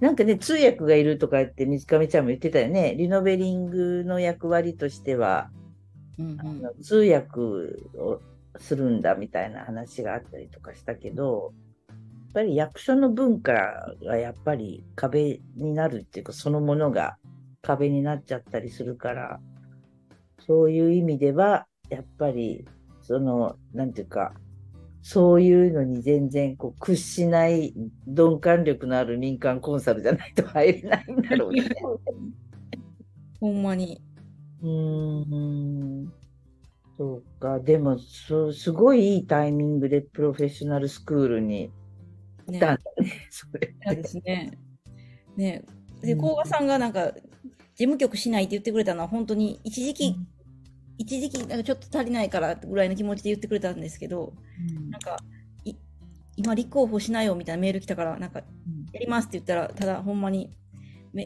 [0.00, 2.94] なんかね、通訳がいるとかって水上ちゃんも言ってたよね。
[2.96, 5.57] リノベリングの役割としては、え。
[6.18, 7.40] うんうんあの通訳
[7.98, 8.20] を
[8.58, 11.52] するんだみたいな話があったりとかしたけど、
[11.88, 17.16] やっぱり役所の文化がやっぱり壁になるっていうか、そのものが
[17.62, 19.40] 壁になっちゃったりするから、
[20.46, 22.64] そういう意味では、やっぱり、
[23.02, 24.34] その、なんていうか、
[25.02, 27.72] そういうのに全然こう屈しない
[28.06, 31.68] 鈍感力のある民間コンサルじゃないと入れないんだろうね。
[33.40, 34.02] ほんまに。
[34.62, 36.12] うーん。
[36.96, 37.60] そうか。
[37.60, 41.70] でも、そうすごいいいタイミングでプロフェッショナルスクールに
[42.46, 43.28] 来ねたんだね。
[43.30, 44.58] それそうですね。
[45.36, 45.64] ね
[46.02, 50.16] で、うん甲賀さんがなんか、事務局しないって言ってくれたのは、本当に一時期、
[50.98, 54.32] 一時期、なんかちょっと足りないからぐらいの気持ちで言ってくれたんですけど、
[54.90, 55.16] なんか、
[55.64, 55.74] い
[56.36, 58.40] 今立候補しないよみたいなメール来たから、なんか、
[58.92, 60.67] やりますって言ったら、ただほんまに、め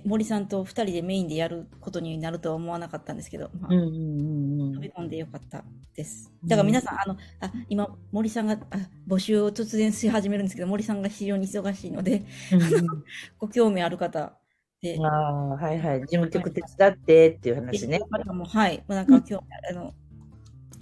[0.05, 4.73] 森さんと2人でメインでやることになるとは思わなかったんですけど、まあうんうんうんうん。
[4.75, 5.64] 飛び込んでよかった
[5.95, 6.33] です。
[6.45, 8.77] だから皆さん、あの、あ、今、森さんが、あ、
[9.09, 12.25] 募集を突然し始めるんですけど、森さんが非常に忙しいので、
[13.38, 14.38] ご興味ある方
[14.81, 16.01] で、ああ、はいはい。
[16.01, 18.01] 事務局手伝ってっていう話ね。
[18.01, 19.95] 方も、はい、もうなんか今日、あの、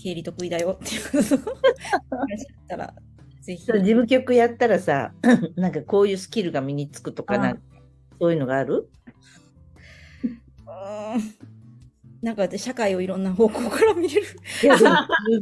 [0.02, 1.54] 経理得意だよっていうことを。
[1.54, 2.94] ったら、
[3.42, 3.66] ぜひ。
[3.66, 5.12] 事務局やったらさ、
[5.56, 7.62] なんかこういうスキルが身につくとかあなんか、
[8.20, 8.88] そういうのがある？
[12.22, 14.26] なんか社会をいろんな方向から見れる。
[14.62, 14.84] いや、す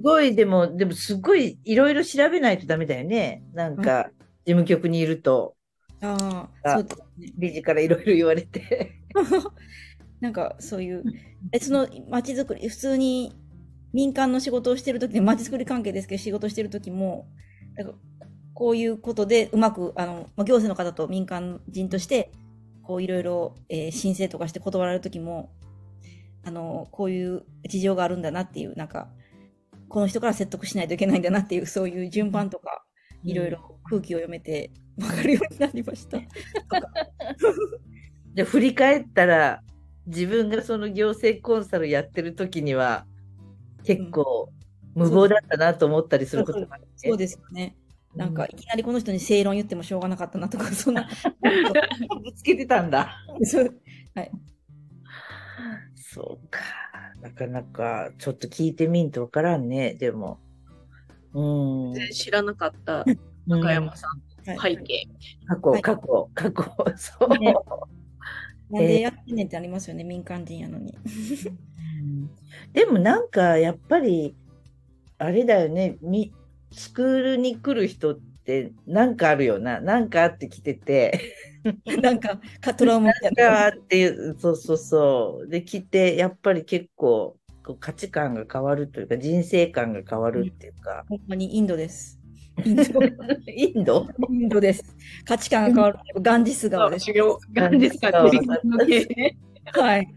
[0.03, 3.43] ごい、でも、でもすごいいろいろ調べないとダメだよね。
[3.53, 4.11] なんか、
[4.47, 5.57] 事務局にいると、
[6.01, 7.33] ああ、あそうですね。
[7.37, 8.93] 理事からいろいろ言われて。
[10.21, 11.03] なんかそういう、
[11.53, 13.33] えその街づくり、普通に
[13.93, 17.27] 民間の仕事をしてるときで、街づくり関係ですけど、仕事してるときも、
[17.75, 17.95] なんか
[18.55, 22.31] こういうことでうまく、あの、まあ、行政の方と民間人として、
[22.89, 25.53] こういろいろ、えー申請とかして断られるときも、
[26.43, 29.11] あの、こういう事情があるんだなっていう、なんか、
[29.91, 32.83] この人から説得しないといけないんだなっていう、そういう順番とか、
[33.25, 36.19] いろいろ空気を読めて分かるようになりました。
[38.35, 39.63] で振り返ったら
[40.07, 43.05] 自分がその行政コンサルやってる時には
[43.83, 44.51] 結構
[44.95, 46.89] 無謀だったなと思ったりすることがある、ね。
[46.97, 47.77] そうですよね。
[48.19, 51.09] なんか、いきなりこの人に正論言ってもしょうがなかったなとか、 そんな。
[52.25, 53.17] ぶつけてたんだ。
[53.43, 53.81] そう
[55.95, 56.61] そうか。
[57.21, 59.95] なかなかちょっと聞いてみんとわからんね。
[59.95, 60.41] でも。
[61.33, 61.95] うん。
[61.95, 63.05] 全然知らなかった。
[63.47, 65.09] 中山さんはい背景。
[65.47, 67.39] 過去、はい過去、過去、そう。
[67.39, 67.55] ね
[68.71, 70.93] なんでやってんねんってありますよね、民間人やのに。
[70.93, 72.31] うん
[72.73, 74.35] でもなんかやっぱり
[75.19, 76.33] あれだよねみ
[76.71, 81.35] スクールに来る人ってなんかあるよななんかあって来てて
[82.01, 92.19] なんか、かトラウマみたいなんかっていうそうそうそうで来てやっぱり結構こう価値観が変わるというか人生観が変わるっていうか、ほんまにインドです。
[92.65, 92.83] インド？
[93.47, 94.61] インドインド？
[94.61, 94.97] です。
[95.25, 95.99] 価値観が変わる。
[96.23, 97.05] ガンジス川です。
[97.05, 99.37] 修行、ガンですかっていう系ね。
[99.73, 100.09] はい。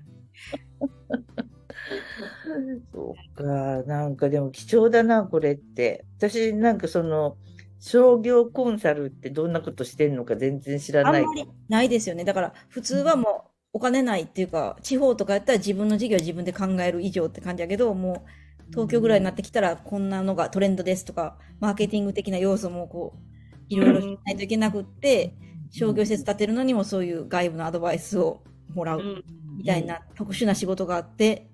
[2.93, 3.43] そうか、
[3.83, 6.05] なんかでも貴重だな、これって。
[6.17, 7.37] 私、なんかその、
[7.79, 11.21] 商業コンサルってどんなことしてんのか全然知らない。
[11.21, 12.23] あんまりないですよね。
[12.23, 18.29] だから、普通はもう、お金ないっていうか、地方とかやったら自分の事業を自分で考える以上って感じやけど、もう、
[18.69, 23.31] 東京ぐらいになってきたら、こんなのがトレンドですとか、マーケティング的な要素もこう、
[23.69, 25.33] いろいろしないといけなくって、
[25.71, 29.23] 商業施設建てるのにもそういう外部のアドバイスをもらう
[29.57, 31.50] みたいな特殊な仕事があって、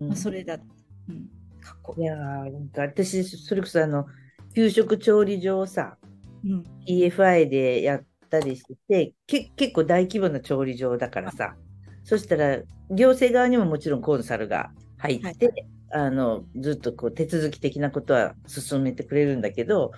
[0.00, 0.08] うん。
[0.08, 1.28] まあ、それだ、うん、
[1.60, 4.06] かっこいやーなんか私、それこそあの、
[4.54, 5.96] 給食調理場をさ、
[6.42, 6.52] いい。
[6.52, 6.64] うん。
[6.86, 11.56] EFI でやったりしてて、け結構大規模な調理場だからさ、
[12.04, 12.58] そしたら、
[12.90, 15.46] 行政側にももちろんコンサルが入って、
[15.90, 19.92] はあの、ずっとこう手続き的なことは進めてくれるんだけど、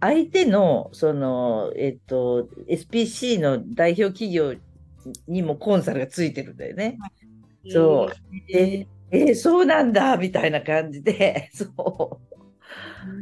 [0.00, 4.54] 相手の、その、えっと、SPC の代表企業
[5.28, 6.98] にもコンサルがついてるんだよね。
[7.68, 8.12] そう。
[8.46, 12.34] で、えーそうなんだみたいな感じで、 そう。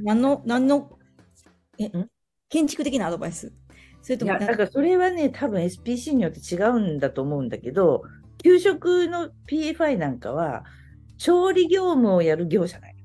[0.04, 0.98] 何の、何の、
[1.78, 2.10] えん、
[2.48, 3.52] 建築的なアドバイス？
[4.02, 8.02] それといや、もなんか、だからそれはね、多分 SPC によって違うんだと思うんだけど、
[8.42, 10.64] 給食の PFI なんかは、
[11.18, 12.96] 調理業務をやる業者ない。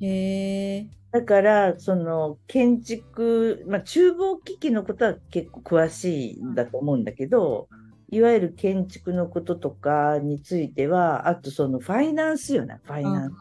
[0.00, 7.68] へえだから、その建築、まあ、厨房機器のことは結構詳しいんだと思うんだけど、
[8.08, 13.34] いわゆる建築のこととかについては、あとそのファイナンスよな、ファイナンス。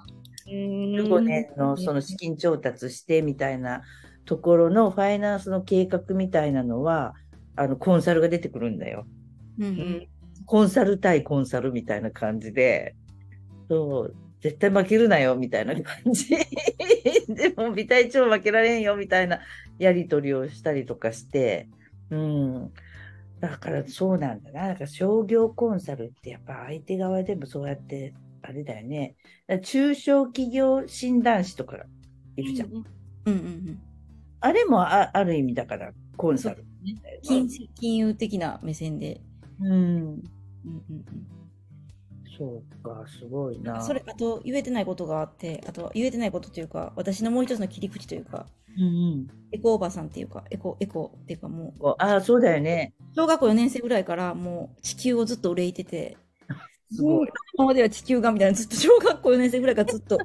[0.47, 3.81] 15年のその資金調達してみたいな
[4.25, 7.13] ところのファイナンスの計画みたいなのは、
[7.55, 9.05] あの、コンサルが出てくるんだよ。
[9.59, 10.07] うんううんん
[10.45, 12.95] コンサル対コンサルみたいな感じで、
[13.69, 16.29] そう、絶対負けるなよみたいな感じ。
[17.29, 19.39] でも、微体調負けられんよみたいな
[19.79, 21.67] やり取りをしたりとかして、
[22.11, 22.71] うん。
[23.45, 24.67] だからそうなんだな。
[24.69, 29.15] だから商業コンサルってやっぱ相手側でもそうやって、あれだよね。
[29.61, 31.77] 中小企業診断士とか
[32.37, 32.69] いるじゃん。
[32.69, 32.83] うん
[33.25, 33.79] うんうん。
[34.39, 36.95] あれもあある意味だからコンサルね。
[37.23, 39.21] 金金融的な目線で。
[39.59, 39.71] うん。
[39.73, 40.23] うんうん
[40.89, 41.44] うん
[42.37, 43.81] そうか、すごいな。
[43.81, 48.45] それ、あと言えてないことがあって、あと言えてないことというか、私のもう一つの切り口というか、
[48.77, 49.27] うんうん。
[49.51, 52.93] エコおばさんっていうか、エコ、エコっていうかもう、ああ、そうだよね。
[53.15, 56.17] 小学校4年生ぐらいからもう地球をずっと憂いてて、
[56.91, 57.29] すごい。
[57.53, 60.17] 今までは地球がみたいな、ずっと小学校4年生ぐらいからずっと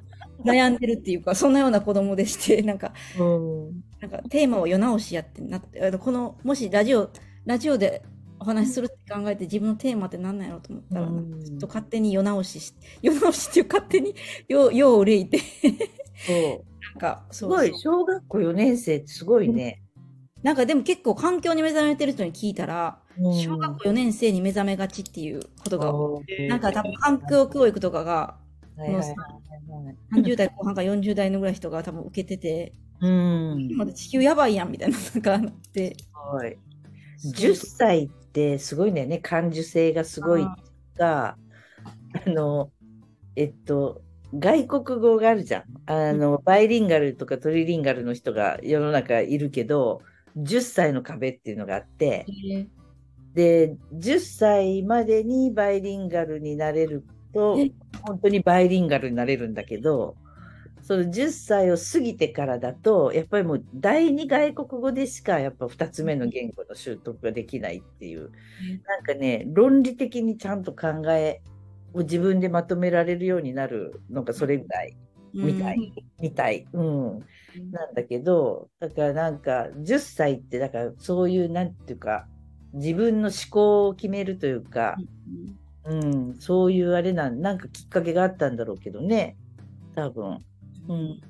[0.44, 3.84] 悩んでるっていうか、そんなような子供でして、 なんか、うん。
[4.00, 7.10] なんかテーマを世直しやってなって、あのこの、もしラジオ、
[7.44, 8.02] ラジオで
[8.40, 14.14] お話しするって考えて自分のテーマって何なんやろうと思ったら、うんなんかずっと勝手に世直しし、 世直しっていう勝手に
[14.48, 16.64] 世世を憂いて、そう。
[16.92, 19.82] なんか、すごい、小学校4年生ってすごいね。
[20.42, 28.38] なんかでも結構環境に目覚めてる人に聞いたら、小学校4年生に目覚めがちっていうことが、うんなんか多分環境教育とかが
[28.76, 33.92] はいはいはいはい30代後半か40代のぐらい人が多分受けてて、うん。
[33.94, 35.40] 地球やばいやんみたいな、なんかあっ
[35.72, 35.96] て。
[35.98, 36.56] すごい。
[37.36, 39.18] 10歳ってすごいんだよね。
[39.18, 40.46] 感受性がすごい
[40.96, 41.36] が、
[42.26, 42.72] あの、
[43.36, 45.64] えっと、外国語があるじゃん。
[45.86, 50.02] あの、バイリンガルとかトリリンガルの人が世の中いるけど、
[50.36, 52.24] 10歳の壁っていうのがあって、
[53.34, 57.72] で、10歳までにバイリンガルになれるとえ、
[58.06, 60.16] 本当にバイリンガルになれるんだけど、
[60.90, 68.32] その10歳を過ぎてからだと、やっぱりもう第二外国語でしかやっぱ2つ目の言語の習得ができないっていう、
[68.88, 71.42] なんかね、論理的にちゃんと考え
[71.94, 74.96] を自分でまとめられるようになるのがそれぐらい
[75.32, 76.66] みたい、みたい。
[76.72, 77.18] うん。
[77.70, 82.26] なんだけど、だからなんか10歳ってだからそういうなんていうか
[82.72, 84.96] 自分の思考を決めるというか、
[85.84, 89.36] うん、そういうあれなんなんかきっかけがあったんだろうけどね、
[89.94, 90.44] 多分。
[90.90, 91.20] うん。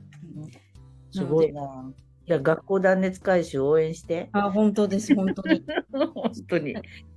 [1.12, 1.92] すごいな。
[2.27, 4.29] いや、学校断熱改修応援して。
[4.33, 5.64] あ、本当です、本当に。
[5.92, 6.75] 本当に。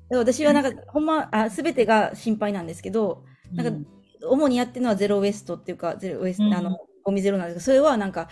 [0.09, 3.89] で私はなんか、ほんま、あ、すべてが心配なんですけど、なんか、
[4.27, 8.29] 主にやってるのはゼロウエストっていうか、ゼロウエスト、うんあの、ゴミゼロなんですけど、それはなんか、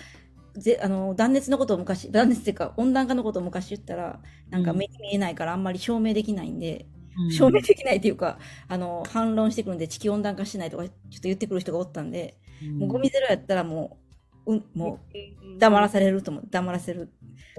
[0.57, 4.19] ぜあの断熱のことを昔、断熱っていうか温暖化のことを昔言ったら、
[4.49, 6.87] なんか目に見えないからあんまり証明できないんで、
[7.29, 12.37] 証明できないっていうか、あの、反論してくるんで地球温暖化しないとか、ちょっと言ってくる人がおったんで、
[12.77, 14.00] もうゴミゼロやったらも
[14.45, 16.43] う、うん、もう黙らされると思う。
[16.49, 17.11] 黙らせる。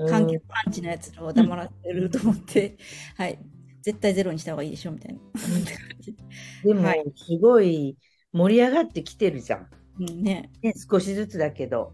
[0.09, 2.77] 環境パンチのやつらを黙らせると思って、
[3.17, 3.39] はい。
[3.83, 5.21] 絶対ゼロにした方がいいでしょ、みたいな。
[6.65, 7.97] でもはい、すごい
[8.33, 9.67] 盛り上がってきてるじゃん。
[10.01, 11.93] うんね、ね、少しずつだけど。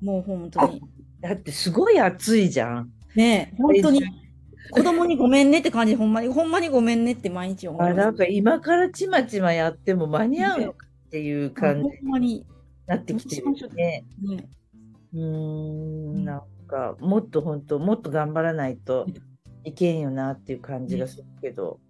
[0.00, 0.82] もう本当に。
[1.20, 2.92] だってすごい暑いじゃん。
[3.14, 4.02] ね本当に、
[4.70, 7.94] 子供にごめんねって感じで、ほんまに、ほんまにごめんねって毎日思いあ。
[7.94, 12.46] なんか今からちまちまやっても間に合うのかっていう感じほにんまに、
[12.86, 14.04] なってきてるよね。
[14.20, 14.48] ね、
[15.12, 19.06] うーん、なんか、もっと本当、もっと頑張らないと
[19.64, 21.80] いけんよなっていう感じがするけど、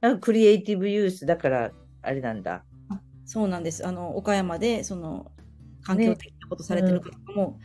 [0.00, 2.64] なんかクリエイティブユースだから、あれなんだ。
[3.24, 3.86] そうなんです。
[3.86, 5.30] あの、岡山で、その、
[5.82, 7.58] 環境的なことされてる方も、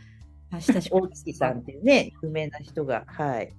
[0.50, 3.52] あ親しく大月さんっていうね、有名な人が、はい、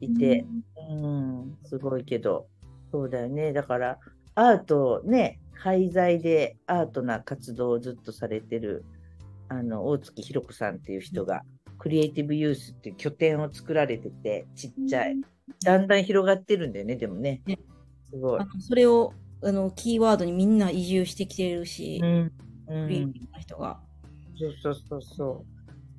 [0.00, 0.44] いて、
[0.90, 2.48] うん、すごいけど、
[2.92, 3.52] そうだよね。
[3.52, 3.98] だから、
[4.34, 8.84] アートね、廃材でアートな活動をずっとされてる、
[9.48, 11.42] あの、大月ひろ子さんっていう人が、
[11.78, 15.16] クリエイティブユースっていう拠点を作られてて、ちっちゃい。
[15.64, 17.58] だんだん広がってるんだよね、でもねね。
[18.08, 22.32] すごいそれを、あの、キーワードにみんな移住してきてるし、うん。
[22.68, 23.80] うクリエイんティブな人が。
[24.38, 25.44] そうそうそうそ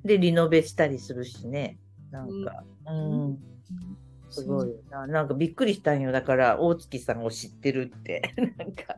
[0.04, 0.08] う。
[0.08, 1.78] で、リノベしたりするしね。
[2.10, 3.38] なんか、うん。
[4.30, 5.06] すごいよな。
[5.06, 6.12] なんかびっくりしたんよ。
[6.12, 8.34] だから、大月さんを知ってるって。
[8.58, 8.94] なんか。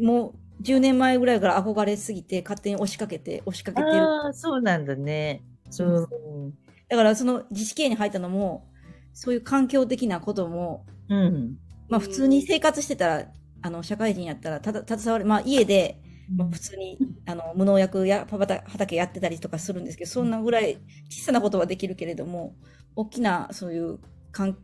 [0.00, 3.96] もう10年前ぐらいから憧れすぎて勝手に押しかけて押しかけてる。
[3.96, 5.42] ああ、そうなんだね。
[5.70, 6.54] そううん。
[6.88, 8.66] だからその自治系に入ったのも
[9.12, 11.58] そういう環境的なことも、うん。
[11.88, 13.26] まあ、普通に生活してたら
[13.62, 15.98] あの社会人やったらただ携わる、まあ、家で、
[16.34, 22.56] まあ、普通にあの無農薬やパパタ畑やってたりとかするんですけどそんなぐらい小さなことはできるけれども
[22.96, 23.98] 大きなそういう
[24.32, 24.56] 環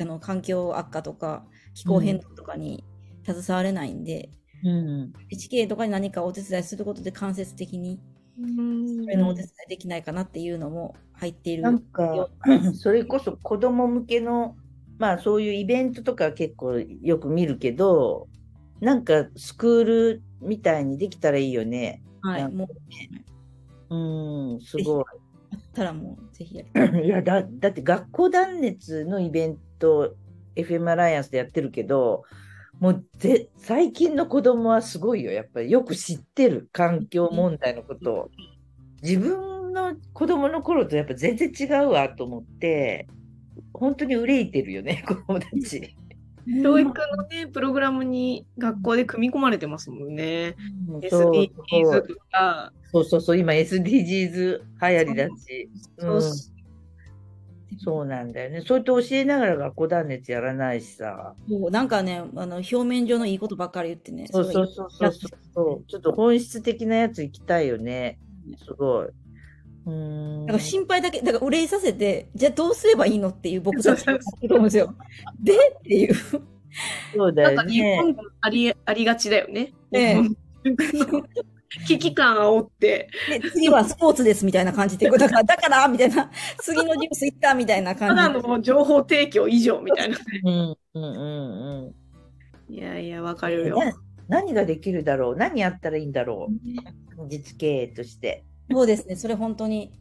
[0.00, 2.84] あの環境悪化とか気候変動とかに
[3.24, 4.30] 携われないんで、
[4.64, 5.12] うん。
[5.30, 8.00] 自治系とかに何かお手伝いすることで間接的に
[8.40, 11.62] うんそれのお手伝いできないかなっていうのも入っている。
[11.62, 12.28] なんか、
[12.74, 14.56] それこそ子供向けの、
[14.98, 18.28] まあそういうイベントとか結構よく見るけど、
[18.80, 22.02] なんかスクールみたいにできたらいいよね。
[22.22, 22.68] はい、も
[23.90, 25.04] ううん、すごい。
[25.50, 27.02] あったらもうぜひやり。
[27.06, 30.14] いやだ、だって学校断熱のイベント、
[30.56, 32.24] FM アライアンスでやってるけど、
[32.80, 35.32] もうぜ最近の子供はすごいよ。
[35.32, 38.30] やっぱりよく知ってる環境問題のことを。
[39.02, 43.06] 自分の子供の頃とやっぱ全然違うわと思って、
[43.72, 45.94] 本当に憂いてるよね、 子供たち。
[46.62, 50.56] 教育のね、プログラムに学校で組み込まれてますもんね。
[51.10, 55.70] そう SDGs とか、そうそうそう、今 SDGs 流行りだし。
[55.98, 56.57] うんそう
[57.76, 58.62] そうなんだよね。
[58.66, 61.34] そうやって教えながら学校断熱やらないしさ。
[61.46, 64.26] もうなんかね、あの表面上のいいことばっかり言ってね。
[64.30, 65.12] そうそうそうそう
[65.54, 65.90] そう。
[65.90, 68.18] ちょっと本質的なやつ行きたいよね。
[68.64, 69.06] すごい。
[69.06, 70.46] うーん。
[70.46, 74.94] だから心配だけ、だから憂いさせて、じゃあどうすればいいのっていう僕たちが思うんですよ。
[75.40, 76.14] でっていう。
[77.14, 78.00] そうだなんか日よね。
[78.02, 79.72] 本ありありがちだよね。
[79.92, 80.16] え
[81.86, 88.42] 危機感煽って、で、次はスポーツですみたいな感じで、だから、だからみたいな、 次のニュース行ったみたいなた感じで。
[88.42, 90.18] だの情報提供以上みたいな。
[90.44, 91.94] うんうんうんう
[92.70, 92.74] ん。
[92.74, 93.78] いやいや、わかるよ。
[93.78, 93.92] な
[94.28, 95.36] 何ができるだろう？
[95.36, 96.48] 何やったらいいんだろ
[97.18, 97.24] う？
[97.24, 98.44] 自治経営として。
[98.70, 99.92] そうですね、それ本当に。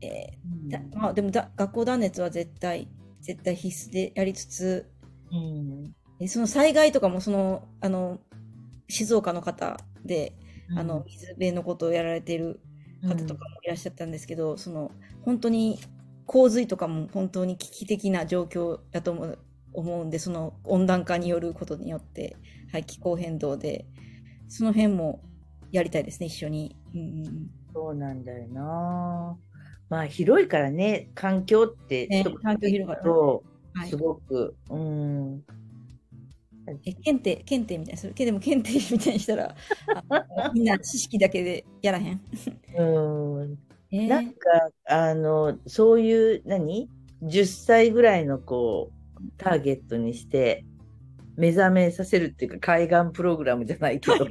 [0.00, 2.88] えーだまあ、でもだ学校断熱は絶対、
[3.20, 4.90] 絶対必須でやりつつ、
[5.30, 8.20] うんえその災害とかもその、あの、
[8.88, 10.34] 静岡の方で、
[10.76, 12.60] あの、水辺のことをやられている
[13.02, 14.90] 方とかもいらっしゃったんですけど、その、
[15.24, 15.78] 本当に
[16.26, 19.38] 洪水とかも本当に危機的な状況だと思う
[19.74, 22.36] 思うんで、その温暖化によることによって、
[22.70, 23.86] はい、気候変動で、
[24.48, 25.22] その辺も
[25.70, 26.76] やりたいですね、一緒に。
[26.94, 27.50] うんうんうん。
[27.74, 29.38] そうなんだよな。
[29.88, 33.88] まあ広いからね、環境ってね環境広いからねとはい。
[33.88, 35.44] すごく、うん、
[36.84, 39.54] え、検定、検定みたいな、それ、け でも検定みたいにしたら、
[40.08, 42.20] あ みんな知識だけでやらへん。
[42.78, 43.58] うん、
[43.90, 46.90] えーなんか、あの、そういう、何
[47.22, 48.90] ?10 歳ぐらいの子を
[49.36, 50.64] ターゲットにして、
[51.36, 54.26] 目覚めさせるっていうか、海岸プログラムじゃないけど。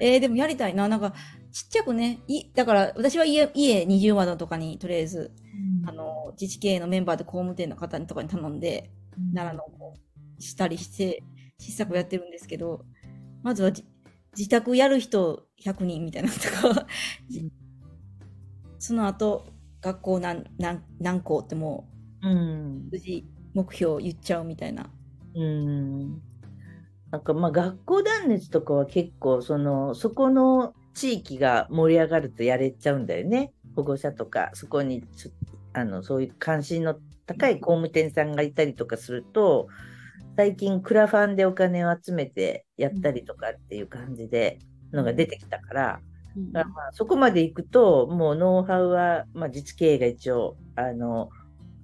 [0.00, 0.88] えーでもやりたいな。
[0.88, 1.14] なんか、
[1.52, 5.32] ちっちゃくね、いだから、私は家、家20窓とかに、とりあえず、
[5.86, 8.90] あの、自治系のメンバーで工務店の方とかに頼んで、
[9.34, 9.94] 奈良のこ
[10.38, 11.22] うしたりして、
[11.58, 12.84] 小さくやってるんですけど、
[13.42, 13.84] まずはじ
[14.36, 16.86] 自宅やる人100人みたいなのとか、
[17.28, 17.50] じ
[18.78, 19.46] その後、
[19.80, 21.88] 学校何何何校っても
[22.22, 24.90] うんう、無事目標言っちゃうみたいな。
[25.34, 26.22] うん。
[27.10, 33.52] なんかまあ学校断熱とかは結構そのそこの地域が盛り上がるとやれちゃうんだよね。
[33.74, 35.04] 保護者とかそこに
[35.72, 39.68] あのそういう関心の高い工務店さんがいたりとかすると
[40.36, 44.58] 最近クラファンでお金を集めてやったりとかっていう感じで
[44.92, 46.00] のが出てきたから、
[46.52, 51.30] だからまあそこまで行くともうノウハウは、まあ、自治経営が一応あの、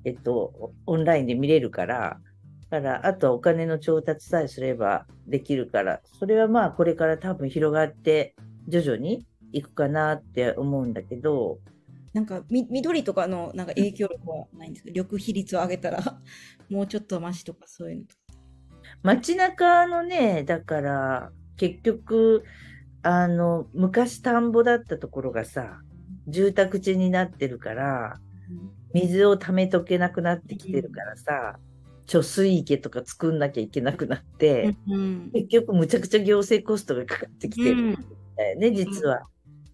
[0.05, 2.21] えっと、オンラインで見れるから。
[2.69, 8.35] だから、あとはお金の調達さえすればできるから、それはまあこれから多分広がって
[8.67, 11.59] 徐々にいくかなって思うんだけど、
[12.13, 14.91] なんかみ緑とかのなんか影響力はないんですか？
[14.95, 16.21] 緑比率を上げたら
[16.69, 18.21] もうちょっとマシとかそういうのとか。
[19.03, 22.45] 街中のね、だから結局、
[23.03, 25.81] あの、昔田んぼだったところがさ、
[26.29, 28.21] 住宅地になってるから、
[28.95, 31.59] 水を溜めとけなくなってきてるからさ、
[32.07, 37.95] 貯水池とか作んなきゃいけなくなって、うん結局むちゃくちゃ行政コストがかかってきてるん
[38.37, 39.23] だよね、実は。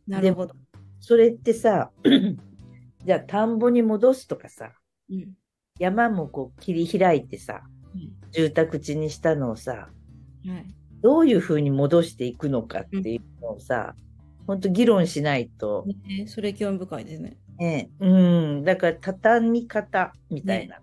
[0.07, 0.55] なるほど。
[1.01, 1.91] それってさ、
[3.05, 4.73] じゃあ田んぼに戻すとかさ、
[5.11, 5.35] うん。
[5.79, 7.63] 山もこう切り開いてさ、
[7.95, 8.31] うん。
[8.33, 10.67] 住宅地にしたのをさ、はい。
[11.01, 13.95] どういうふうに戻していくのかっていうのをさ、
[14.47, 17.37] 本当議論しないと、ねそれ興味深いですね。
[17.59, 20.81] ね、うん、だから畳み方みたいな。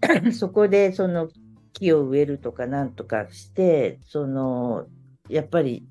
[0.32, 1.28] そこでその
[1.72, 4.86] 木を植えるとかなんとかして、その、
[5.28, 5.86] やっぱり、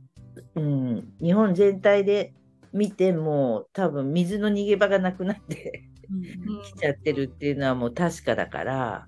[0.55, 2.33] うん、日本全体で
[2.73, 9.07] 見ても多分水の逃げ場がなくなってうんきちゃってるっていうのはもう確かだから、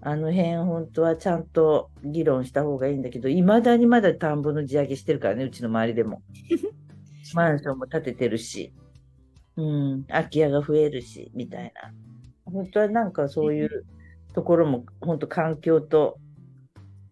[0.00, 6.22] あの辺本当はちゃんと議論した方がいいんだけど、いまだにまだ田んぼの地上げしてるからね、うちの周りでも。
[7.34, 8.74] マンションも建ててるし、
[9.56, 11.92] うん、空き家が増えるし、みたいな。
[12.44, 13.86] 本当はなんかそういう
[14.34, 16.18] ところも本当環境と、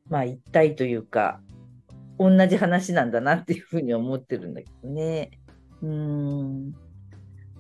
[0.09, 1.41] まあ一体というか、
[2.21, 5.31] 同じ話なんだなっていうふうに思ってるんだけどね。
[5.81, 6.73] うん。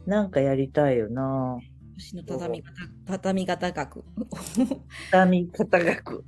[0.05, 1.59] なんかやりたいよな。
[1.97, 2.75] 西の畳型
[3.07, 4.05] 畳型学。
[5.11, 6.25] 畳み方学。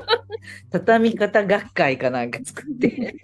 [0.72, 3.14] 畳み方学会かなんか作って。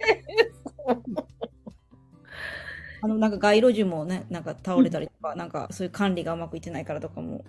[3.01, 7.43] あのなんか街路樹もね、なんか倒れたりとか、なんかそういう管理がうまくいってないからとかも、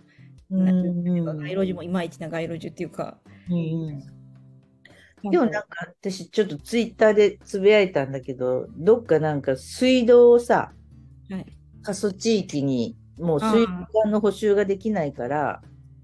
[0.49, 3.19] うん街路樹もいまいちな街路樹っていうか。
[3.51, 4.16] うん
[5.31, 10.73] でもなんか私ちょっとツイッターでつぶやいたんだけど、どっかなんか水道をさ、
[11.31, 11.47] はい
[11.83, 15.63] 過疎地域にもう水管の補修ができないから、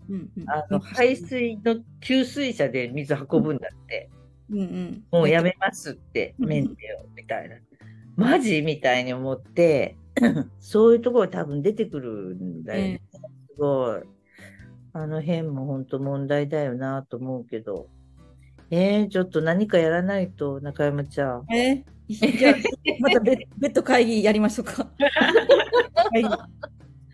[0.09, 4.11] うんうんあの排水の給水車で水運ぶんだって。
[4.51, 7.57] うんうん、もうやめますって、うんメンテを、みたいな。
[8.17, 9.97] マジみたいに思って、
[10.61, 13.03] そういうところ多分出てくるんだよね。
[13.13, 13.21] す
[13.59, 14.03] ごい。
[14.93, 17.89] あの辺も本当問題だよなと思うけど。
[18.75, 21.45] えー、ちょっと何かやらないと、中山ちゃん。
[21.55, 22.55] えー、じゃあ、
[23.01, 24.89] またベベッド会議やりましょうか。
[26.11, 26.29] 会議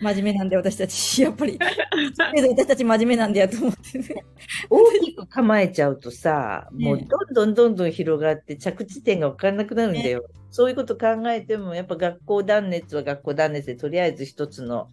[0.00, 1.22] 真面目なんで、私たち。
[1.22, 1.58] やっぱり。
[1.58, 4.24] 私たち真面目なんでやと思ってね。
[4.70, 10.24] 大きく構えちゃうとさ、ねもうどんどんどんどん広がって着地点が分かんなくなるんだよ。
[10.50, 14.90] そういうこと考えても、やっぱ学校断熱は学校断熱で、とりあえず一つの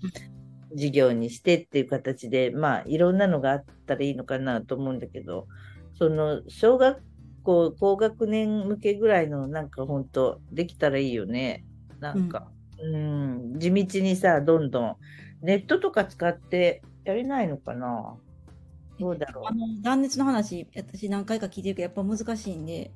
[0.72, 5.46] 授業にしてっていう形で、まあ、いろんなのがあったらいいのかなと思うんだけど、
[5.98, 7.02] その、小学
[7.44, 11.64] 校高学年向けぐらいのなんか本当できたらいいよね。
[12.00, 12.48] なんか、
[12.82, 14.96] うん、地道にさ、どんどん、
[15.42, 18.18] ネットとか使ってやれないのかな。
[19.00, 19.44] どうだろう。
[19.48, 19.52] あ。
[19.54, 22.92] の、断熱の話、私何回か聞いてるけど、やっぱ難しいんで、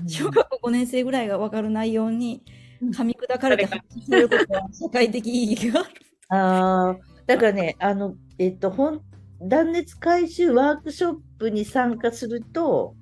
[0.00, 0.08] うん。
[0.08, 2.42] 小学校5年生ぐらいが分かる内容に
[2.80, 2.90] うん。
[2.90, 5.90] 噛み砕かれて発信することは社会的意義がある。
[6.28, 6.96] ああ、
[7.26, 9.00] だからね、あの、えっと、本、
[9.44, 12.94] 断熱回収ワークショップに参加すると、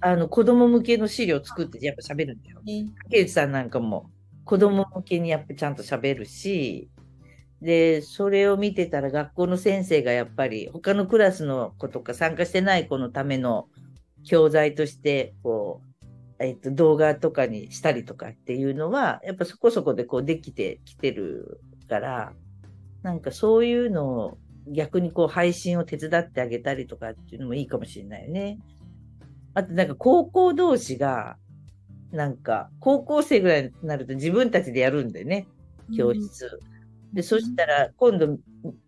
[0.00, 2.60] あの、子供向けの資料作ってやっぱ喋るんだよ。
[3.04, 4.10] 竹内さんなんかも
[4.44, 6.88] 子供向けにやっぱちゃんと喋るし、
[7.60, 13.68] で、それを見てたら学校の先生がやっぱり他のクラスの子とか参加してない子のための
[14.24, 16.08] 教材として、こう、
[16.38, 22.32] えっと、動画とかにしたりとかっていうのは、やっぱそこそこでこうできてきてるから、
[23.02, 24.38] なんかそういうのを
[24.72, 28.58] 逆にこう配信を手伝ってあげたりとかっていうのもいいかもしれないよね。
[29.54, 31.36] あとなんか高校同士が、
[32.12, 35.46] なんか高校生ぐらいになると自分たちでやるんだよね、
[35.96, 36.60] 教室。
[37.12, 38.38] で、そしたら今度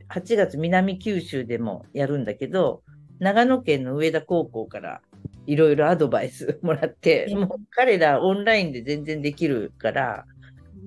[0.08, 2.82] 8月南九州でもやるんだけど、
[3.18, 5.02] 長野県の上田高校から
[5.46, 7.38] いろいろアドバイスもらって、うん。
[7.40, 10.24] もう彼らオンラインで全然できるから、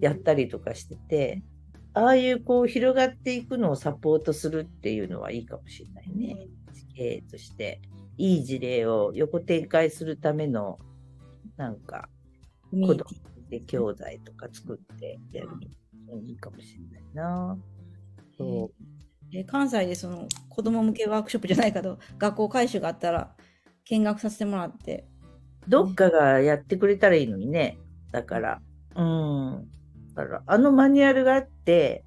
[0.01, 1.43] やったりとかしてて、
[1.93, 6.47] ああいうこう広がっていくのをサポートするっていうのはいいかもしれないね。
[6.95, 7.81] 経営として。
[8.17, 10.77] いい事例を横展開するための、
[11.57, 12.09] なんか、
[12.71, 13.05] 子供
[13.49, 15.49] で教材とか作ってやる
[16.07, 17.57] のいいかもしれないな。
[18.37, 18.71] そ
[19.33, 23.35] えー関西でその子供向けワークショップじゃないけど、 学校改修があったら
[23.85, 25.07] 見学させてもらって、
[25.67, 25.69] う。
[25.71, 27.79] どっかがやってくれたらいいのにね。
[28.11, 28.61] だから、
[28.95, 29.71] うん。
[30.15, 32.03] だから、あのマニュアルがあって、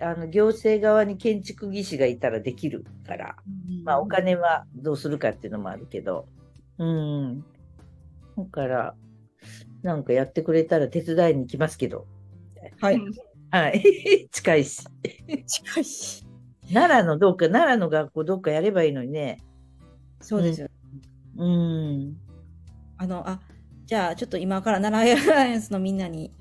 [0.00, 3.36] あの、行政側に建築技師がいたらできるから、
[3.84, 6.26] まあ、お金はどうするかっていうのもあるけど、
[6.78, 7.40] うん。
[8.36, 8.94] だから、
[9.82, 12.06] なんかやってくれたら手伝いに行きますけど、
[12.80, 13.00] はい。
[13.50, 13.82] はい。
[14.32, 14.84] 近いし。
[15.46, 16.24] 近いし。
[16.72, 19.38] 奈良のどっか、奈良の学校どっかやればいいのにね。
[20.20, 20.68] そうですよ。
[21.36, 22.16] うん。
[22.96, 23.40] あの、あ、
[23.86, 26.32] じゃあちょっと今から奈良エアライアンスのみんなに、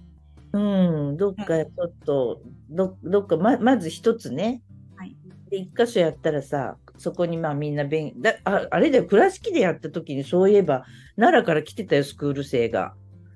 [0.54, 1.18] うん。
[1.18, 4.62] どっかちょっと、どどっかま、まず一つね。
[4.96, 5.16] はい。
[5.50, 10.86] で、一箇所やったらさ、そこにまあみんな勉だあ、あれだよ、倉敷でやった時にそういえば、
[11.16, 12.94] 奈良から来てたよ、スクール生が。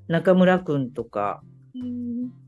[0.08, 1.42] 中村くんとか、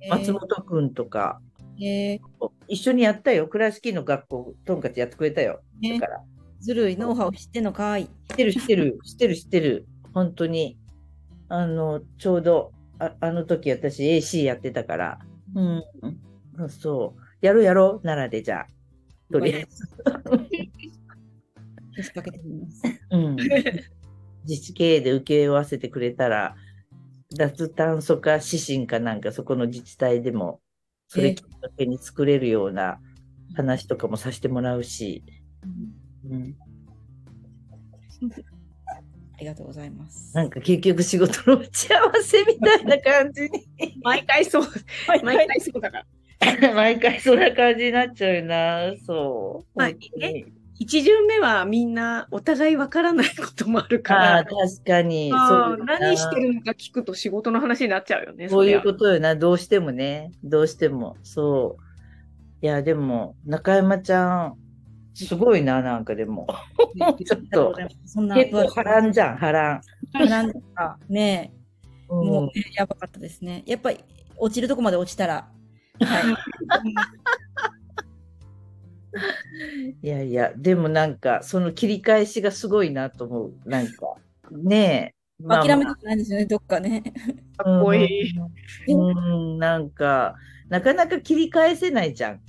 [0.09, 1.39] 松本くんとか、
[1.79, 2.19] えー
[2.67, 3.47] 一緒にやったよ。
[3.47, 5.61] 倉敷の学校、とんかつやってくれたよ。
[5.83, 6.23] えだから。
[6.59, 8.05] ずるいノウハウ知ってんのかい。
[8.05, 9.85] 知ってる、知ってる、知ってる、知ってる。
[10.13, 10.79] 本当に。
[11.47, 15.19] あの、ちょうど、ああの時私 AC やってたから。
[15.53, 15.83] うん。
[16.57, 17.45] そうそう。
[17.45, 18.67] やろうやろう、奈良でじゃあ。
[19.31, 19.87] とりあえず。
[21.95, 22.81] けしかけてみます。
[23.11, 23.35] うん。
[24.47, 26.55] 自治経営で請け負わせてくれたら、
[27.35, 30.61] 脱炭素化指針かなんかそこの自治体でも、
[31.07, 32.99] それきっかけに作れるような
[33.55, 35.23] 話とかもさせてもらうし。
[36.29, 36.55] うん。
[39.35, 40.33] ありがとうございます。
[40.33, 43.49] なんか結局仕事の打ち合わせみたいな感じに。
[44.01, 44.63] 毎回そう、
[45.23, 46.05] 毎回そうだから。
[46.73, 48.93] 毎回そんな感じになっちゃうよな。
[49.05, 49.79] そう。
[49.79, 50.45] はい本当に
[50.77, 54.43] 一巡目はみんなお互いわからないこともあるかああ、ら。
[54.43, 55.31] 確かに。
[55.33, 58.49] あそうー何してるのか聞くと仕事の話になっちゃうよね。
[58.49, 58.91] そういうと。
[58.91, 59.35] ことよな。
[59.37, 60.31] どうしてもね。
[60.43, 61.15] どうしても。
[61.23, 62.65] そう。
[62.65, 64.57] いや、でも、中山ちゃん、
[65.15, 66.45] すごいな、なんかでも。
[67.25, 67.73] ちょっと、
[68.05, 69.81] そんな結構波乱じゃん、波乱。
[70.13, 71.53] なんかね、
[72.09, 73.63] うんもう、ね、やばかったですね。
[73.65, 73.99] やっぱり
[74.37, 75.47] 落ちるとこまで落ちたら、
[75.99, 76.23] はい。
[80.03, 83.53] いやいや、でもなんか、その切り返しがすごいなと思う。
[83.65, 84.15] なんか、
[84.51, 85.43] ねえ。
[85.43, 87.01] まあまあ諦めたくないんですよね、どっかね。
[87.57, 88.31] かっこいい。
[88.87, 90.35] うん、うんなんか、
[90.69, 92.41] なかなか切り返せないじゃん。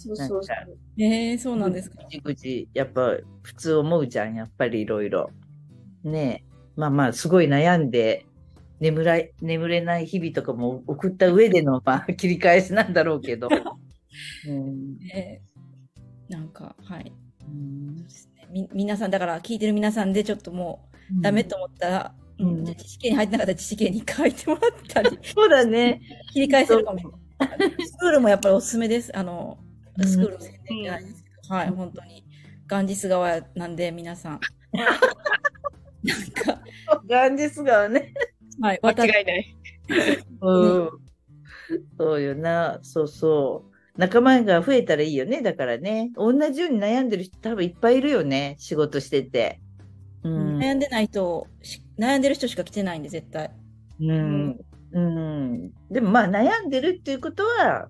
[0.00, 1.02] そうそうそう。
[1.02, 2.02] えー、そうなんですか。
[2.04, 5.30] ぐちぐち、やっぱ普通思うじゃん、やっぱりいろいろ。
[6.02, 6.50] ねえ。
[6.76, 8.26] まあまあ、すごい悩んで、
[8.80, 13.48] 眠らい、眠れない日々とかも送った上での、まあ、 切り返しなんだろうけど。
[14.48, 15.50] うんえー
[16.30, 17.12] なんか、はい。
[17.42, 18.06] うん
[18.52, 20.88] み皆さん、だから聞いてる皆さんでちょっとも
[21.18, 26.00] うダメと思ったら、うんうん知識に入ってなかったら知識に書いてもらったり、そうだね。
[26.32, 26.98] 切り返せるかも。
[26.98, 29.14] スクールもやっぱりおすすめです。
[29.16, 29.69] あの、うん
[30.06, 32.24] スクールの宣伝じゃないですけど、はい、本当に。
[32.66, 34.40] ガンジス川なんで、皆さん。
[34.72, 36.62] なんか、
[37.08, 38.14] ガンジス川ね。
[38.60, 39.56] はい、間渡違いない。
[40.40, 40.90] うん。
[41.98, 42.78] そうよな。
[42.82, 43.70] そうそう。
[43.96, 45.42] 仲間が増えたらいいよね。
[45.42, 46.10] だからね。
[46.14, 48.56] 同じように悩んでる人多分いっぱいいるよね。
[48.58, 49.60] 仕事してて。
[50.22, 50.58] うん。
[50.58, 53.50] 悩んでない人し、悩んでる人しか来てないんで、絶対。
[54.00, 54.58] うん。
[54.92, 55.70] うん。
[55.90, 57.88] でもまあ悩んでるっていうことは、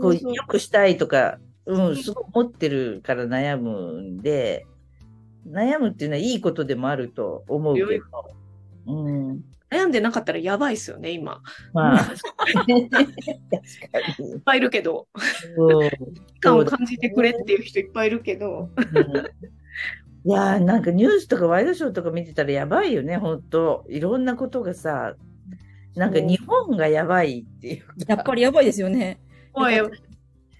[0.00, 4.66] こう、良くしたいとか、うん、すごい思ってるから悩むんで、
[5.48, 7.90] 悩むっていうのはいいことでもあると思うけど。
[8.86, 9.44] うん。
[9.70, 11.42] 悩んでなかったらやばいっすよね、今。
[11.72, 12.12] まあ。
[12.68, 12.82] い
[14.36, 15.08] っぱいいるけど、
[16.34, 18.70] 期間を感じてくれっていう人いっぱいいるけど、
[20.26, 25.16] いやーなんかニュースとかワイドショーとか見てたらやばいよね、本当いろんなことがさ、
[25.96, 27.94] なんか日本がやばいっていうか。
[28.06, 29.20] やっぱりやばいですよね。
[29.54, 29.98] おいよかっ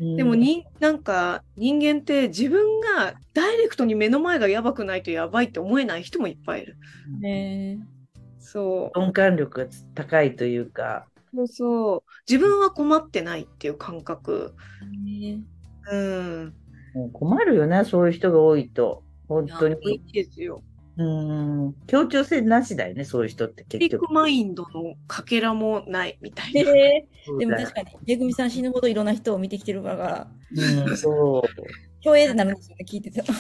[0.01, 6.77] うんでもに、なんか人間って自分がダイレクトに目の前がやばくないとやばいって思えない人もいっぱいいる。
[7.21, 7.79] ね
[8.41, 8.99] そう。
[8.99, 12.03] 鈍感力が高いというか、そうそう。
[12.29, 14.55] 自分は困ってないっていう感覚。
[15.05, 15.41] ね
[15.91, 16.55] うん。
[17.13, 19.03] 困るよな、そういう人が多いと。
[19.29, 20.13] 本当いいに。
[20.13, 20.63] ですよ。
[20.97, 21.75] うん。
[21.87, 24.13] 協調性なしだよね、そういう人ってビ結局。
[24.13, 26.73] マインドのかけらもないみたいな。
[26.73, 30.29] でそうだよでも確かに、めぐみさん死ぬほどいろんな人を見てきてるから、
[30.87, 32.03] うん、そう。
[32.03, 33.25] 共栄ってなるんですよね、聞いてた。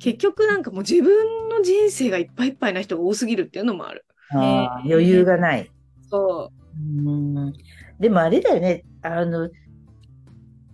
[0.00, 4.04] 結局なんかもう自分の人生がいっぱいいっぱいな人が多すぎるっていうのもある。
[4.30, 5.70] あー余裕がない。
[6.10, 7.52] そうん
[8.00, 9.48] でもあれだよね、あの、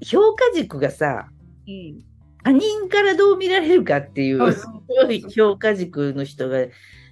[0.03, 1.29] 評価軸がさ、
[1.66, 2.09] うん。
[2.43, 6.66] 他人からどう見られるかっていう、うんすごい評価軸の人が、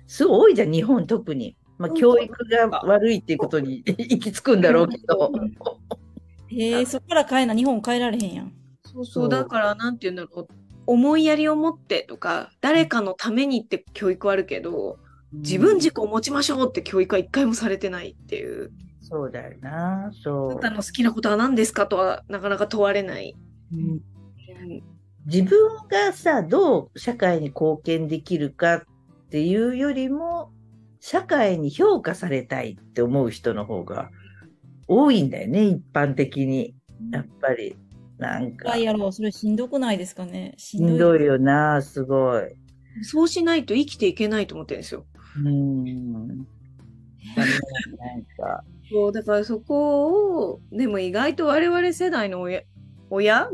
[0.07, 1.57] すごい多いじゃん、日本特に。
[1.79, 5.33] まあ、うん教育が悪いっていうことに 行き着くんだろうけど。
[6.49, 8.53] へえ、そっから変えな、日本変えられへんやん。
[8.85, 10.49] そうそう、だから、なんて言うんだろう。
[10.87, 14.99] 思いやりを持ってとか、誰かのためにって教育はあるけど、
[15.33, 18.73] 自分軸を持ちましょうって教育は一回もされてないっていう。
[19.03, 23.37] そうだよな、あそなたの好きなことは何ですかとはなかなか問われない。
[23.73, 24.01] うん
[25.29, 28.83] 自分がさ、どう社会に貢献できるかっ
[29.31, 30.51] ていうよりも、
[31.01, 34.11] 社会に評価されたいって思う人の方が
[34.87, 36.75] 多いんだよね、一般的に。
[37.13, 37.77] やっぱり、
[38.17, 40.55] なんか、はいやろう、それしんどくないですかね。
[40.57, 42.45] ししんどいよな、すごい。
[43.03, 45.05] そうしないと生きていけないと思ってるんですよ。
[45.37, 46.25] うん。
[46.25, 46.47] なん
[48.39, 52.63] か、 そうだからそこを、でも意外と我々世代の親
[53.11, 53.51] 親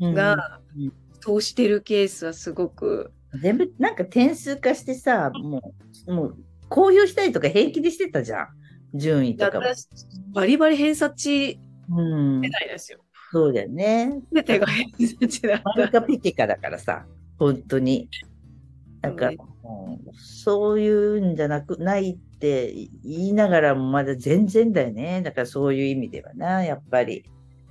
[0.00, 5.72] うんがうんそうしてるケースはすごく、全部なんか点数化してさ、も
[6.06, 6.36] う、もう
[6.68, 8.48] 公表したりとか平気でしてたじゃん。
[8.96, 9.60] 順位とか
[10.34, 11.58] バリバリ偏差値
[11.90, 12.50] うん世。
[12.50, 12.98] 代ですよ。
[13.32, 14.20] そうだよね。
[14.28, 15.62] すべてが偏差値だった。
[15.64, 17.06] マルカピティカだからさ、
[17.38, 18.08] 本当に。
[19.00, 19.38] なんか、うんうん
[20.16, 22.72] そういうんじゃなく、ないって
[23.02, 25.22] 言いながらもまだ全然だよね。
[25.22, 27.24] だからそういう意味ではな、やっぱり。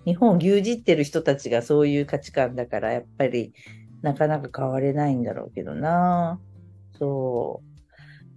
[0.06, 3.54] 日本を牛耳ってる人たちがそういう価値観だから、やっぱり
[4.02, 6.40] なかなか変われないんだろうけどな。
[6.98, 7.62] そ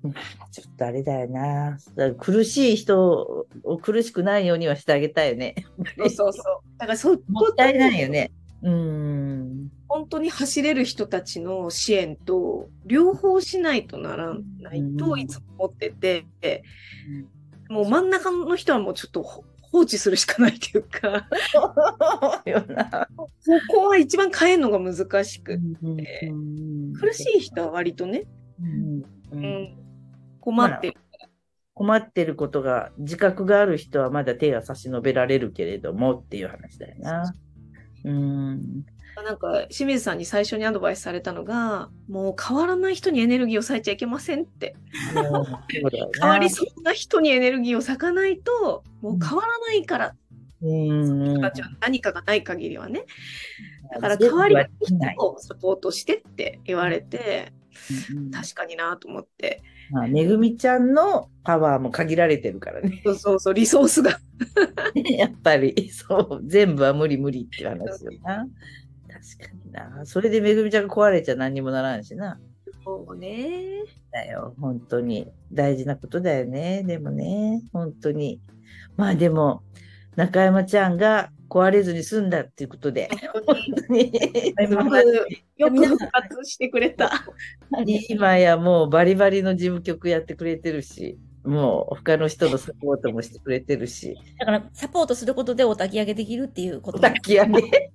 [0.02, 0.08] う。
[0.08, 1.78] まあ、ちょっとあれだよな。
[2.18, 5.54] 苦しい人を苦しくないようにはしてあげたいよね。
[5.98, 6.78] そうそうそう。
[6.78, 8.30] だからそもったいないよね。
[8.62, 9.70] うん。
[9.88, 16.24] 本当に走れる人たちの支援と両方しないとならないとうんいつも思ってて、
[17.68, 21.28] もう真ん中の人はもうちょっとほ放置するしかないというか、
[22.44, 23.08] よな。
[23.16, 23.28] こ
[23.68, 28.24] こは一番変えるのが難しく、うん苦しい人は割とね、
[28.60, 29.76] うんううんん、
[30.40, 30.96] 困ってる。
[31.74, 37.34] 困ってることが、自覚がある人はまだ手が差し伸べられるけれどもっていう話だよな。
[38.04, 38.86] うん。
[39.22, 44.76] なんか清水さんに最初にアドバイスされたのが、もう変わらない人にエネルギーを割いちゃいけませんって。
[46.20, 50.14] 変わりそうな人にエネルギーを割かないと、もう変わらないから、
[50.62, 51.40] うん。
[51.80, 53.04] 何かがない限りはね。
[53.92, 54.70] だから代わりない。
[55.18, 57.66] をサポートしてって言われて、うん
[58.30, 59.62] 確かになと思って。
[59.90, 63.00] まあ、めぐみちゃんのパワーも限られてるからね。
[63.04, 64.18] そうそうそう、リソースが。
[64.94, 68.46] やっぱり、そう、全部は無理無理って話よな。
[69.38, 70.04] 確かにな。
[70.04, 72.38] それでめぐみちゃんが壊れちゃ何にもならんしな。
[72.84, 73.84] そうね。
[74.12, 75.30] だよ、本当に。
[75.52, 76.82] 大事なことだよね。
[76.84, 78.40] でもね、本当に。
[78.96, 79.62] まあでも、
[80.16, 83.56] 中山ちゃんが壊れずに済んだっていうことで、本
[83.88, 84.12] 当に。
[85.56, 87.10] よく復活してくれた。
[88.08, 97.90] 今やもうバリバリの事務局やってくれてるし、もう他の人のサポートもしてくれてるし、だから、サポートすることでお焚き上げできるっていうこと抱き上げ？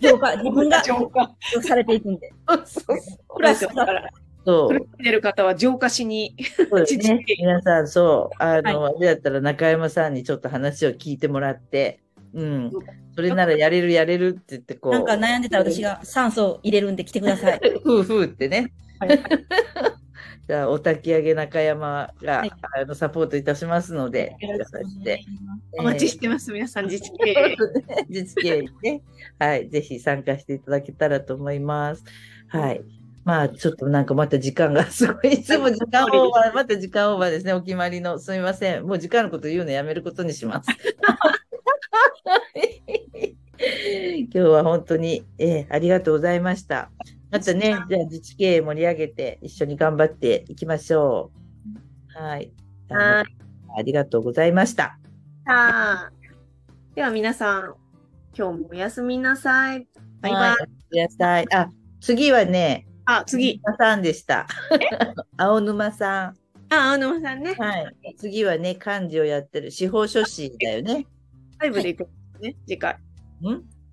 [0.00, 1.34] 浄化、自分が浄化。
[1.62, 2.32] されていくんで。
[2.48, 4.10] そうそうプラス、だから、
[4.44, 6.36] そう苦しんでる方は浄化しに。
[6.56, 7.24] そうですね。
[7.38, 12.00] 皆さん、そう、あの、はあれだったら中山さんにちょっと話を聞いてもらって、
[12.34, 12.70] うん。
[13.14, 14.92] それならやれるやれるって言って、こう。
[14.92, 17.60] なんか悩んでたら私が酸素を入れるんで来てください。
[17.82, 18.72] ふうふうってね。
[18.98, 19.20] はい
[20.50, 24.34] じゃあ、お焚き上げ中山が、はいあのサポートいたしますので、
[25.78, 27.56] お待ちしてます、皆さん、自治経営。
[28.10, 29.00] 実経にね、
[29.38, 32.02] はい、ぜひ参加していただけたらと思います。
[32.48, 32.82] はい。
[33.24, 38.18] まあ、ちょっとなんかまた時間がすごい、いつも時間オーバー、 また時間オーバーですね、お決まりの。
[38.18, 38.84] すみません。
[38.84, 40.68] もう時間のこと言うのやめることにします。
[44.18, 46.90] 今日は本当に、えーありがとうございました。
[47.30, 51.30] またね、じゃあ自治経営盛り上げて一緒に頑張っていきましょ
[52.16, 52.18] う。
[52.18, 52.52] はい。
[52.88, 53.24] はい。
[53.78, 54.98] ありがとうございました。
[55.46, 56.12] さあ
[56.94, 57.74] では皆さん、
[58.36, 59.86] 今日もおやすみなさい。
[60.20, 60.40] バイバイ。
[60.40, 60.56] はい。
[60.92, 61.54] おやすみなさい。
[61.54, 61.70] あ、
[62.00, 63.60] 次はね、あ、次。
[63.64, 64.46] 青沼さんでした。
[65.36, 66.74] 青沼さん。
[66.74, 67.54] あ、青沼さんね。
[67.54, 68.14] はい。
[68.16, 71.06] 次はね、漢字をやってる司法書士だよね。
[71.58, 72.94] ライブで行くんですね、次回。
[72.94, 72.98] ん？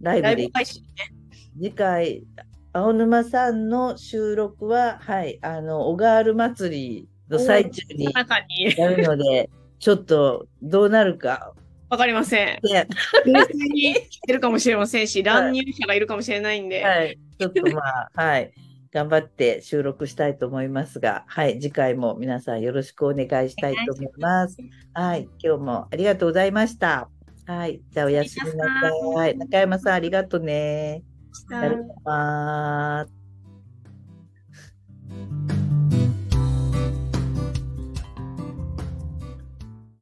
[0.02, 0.44] ライラブで。
[0.44, 0.90] イブ配信ね。
[1.56, 2.24] 次回、
[2.78, 8.06] 青沼さんの収録は、はい、あの、小川る祭りの最中に。
[8.78, 9.50] やるので、
[9.80, 11.54] ちょっとどうなるか。
[11.90, 12.60] わかりません。
[12.62, 12.88] で
[13.26, 16.84] 冷静に来てるかもしれませんし、乱入者がいるかもしれないんで。
[16.84, 17.18] はい。
[17.40, 18.52] ちょっとまあ、はい。
[18.92, 21.60] 頑張って収録したいと思いますが、はい。
[21.60, 24.58] 次回も皆さんよろしくお願いしたいと思います。
[24.94, 25.28] はい。
[25.44, 27.10] 今日もありがとうございました。
[27.48, 27.82] はい。
[27.92, 28.66] じゃあおやすみな
[29.16, 29.38] さい。
[29.38, 31.04] 中山さんありがとうね。
[31.38, 33.17] し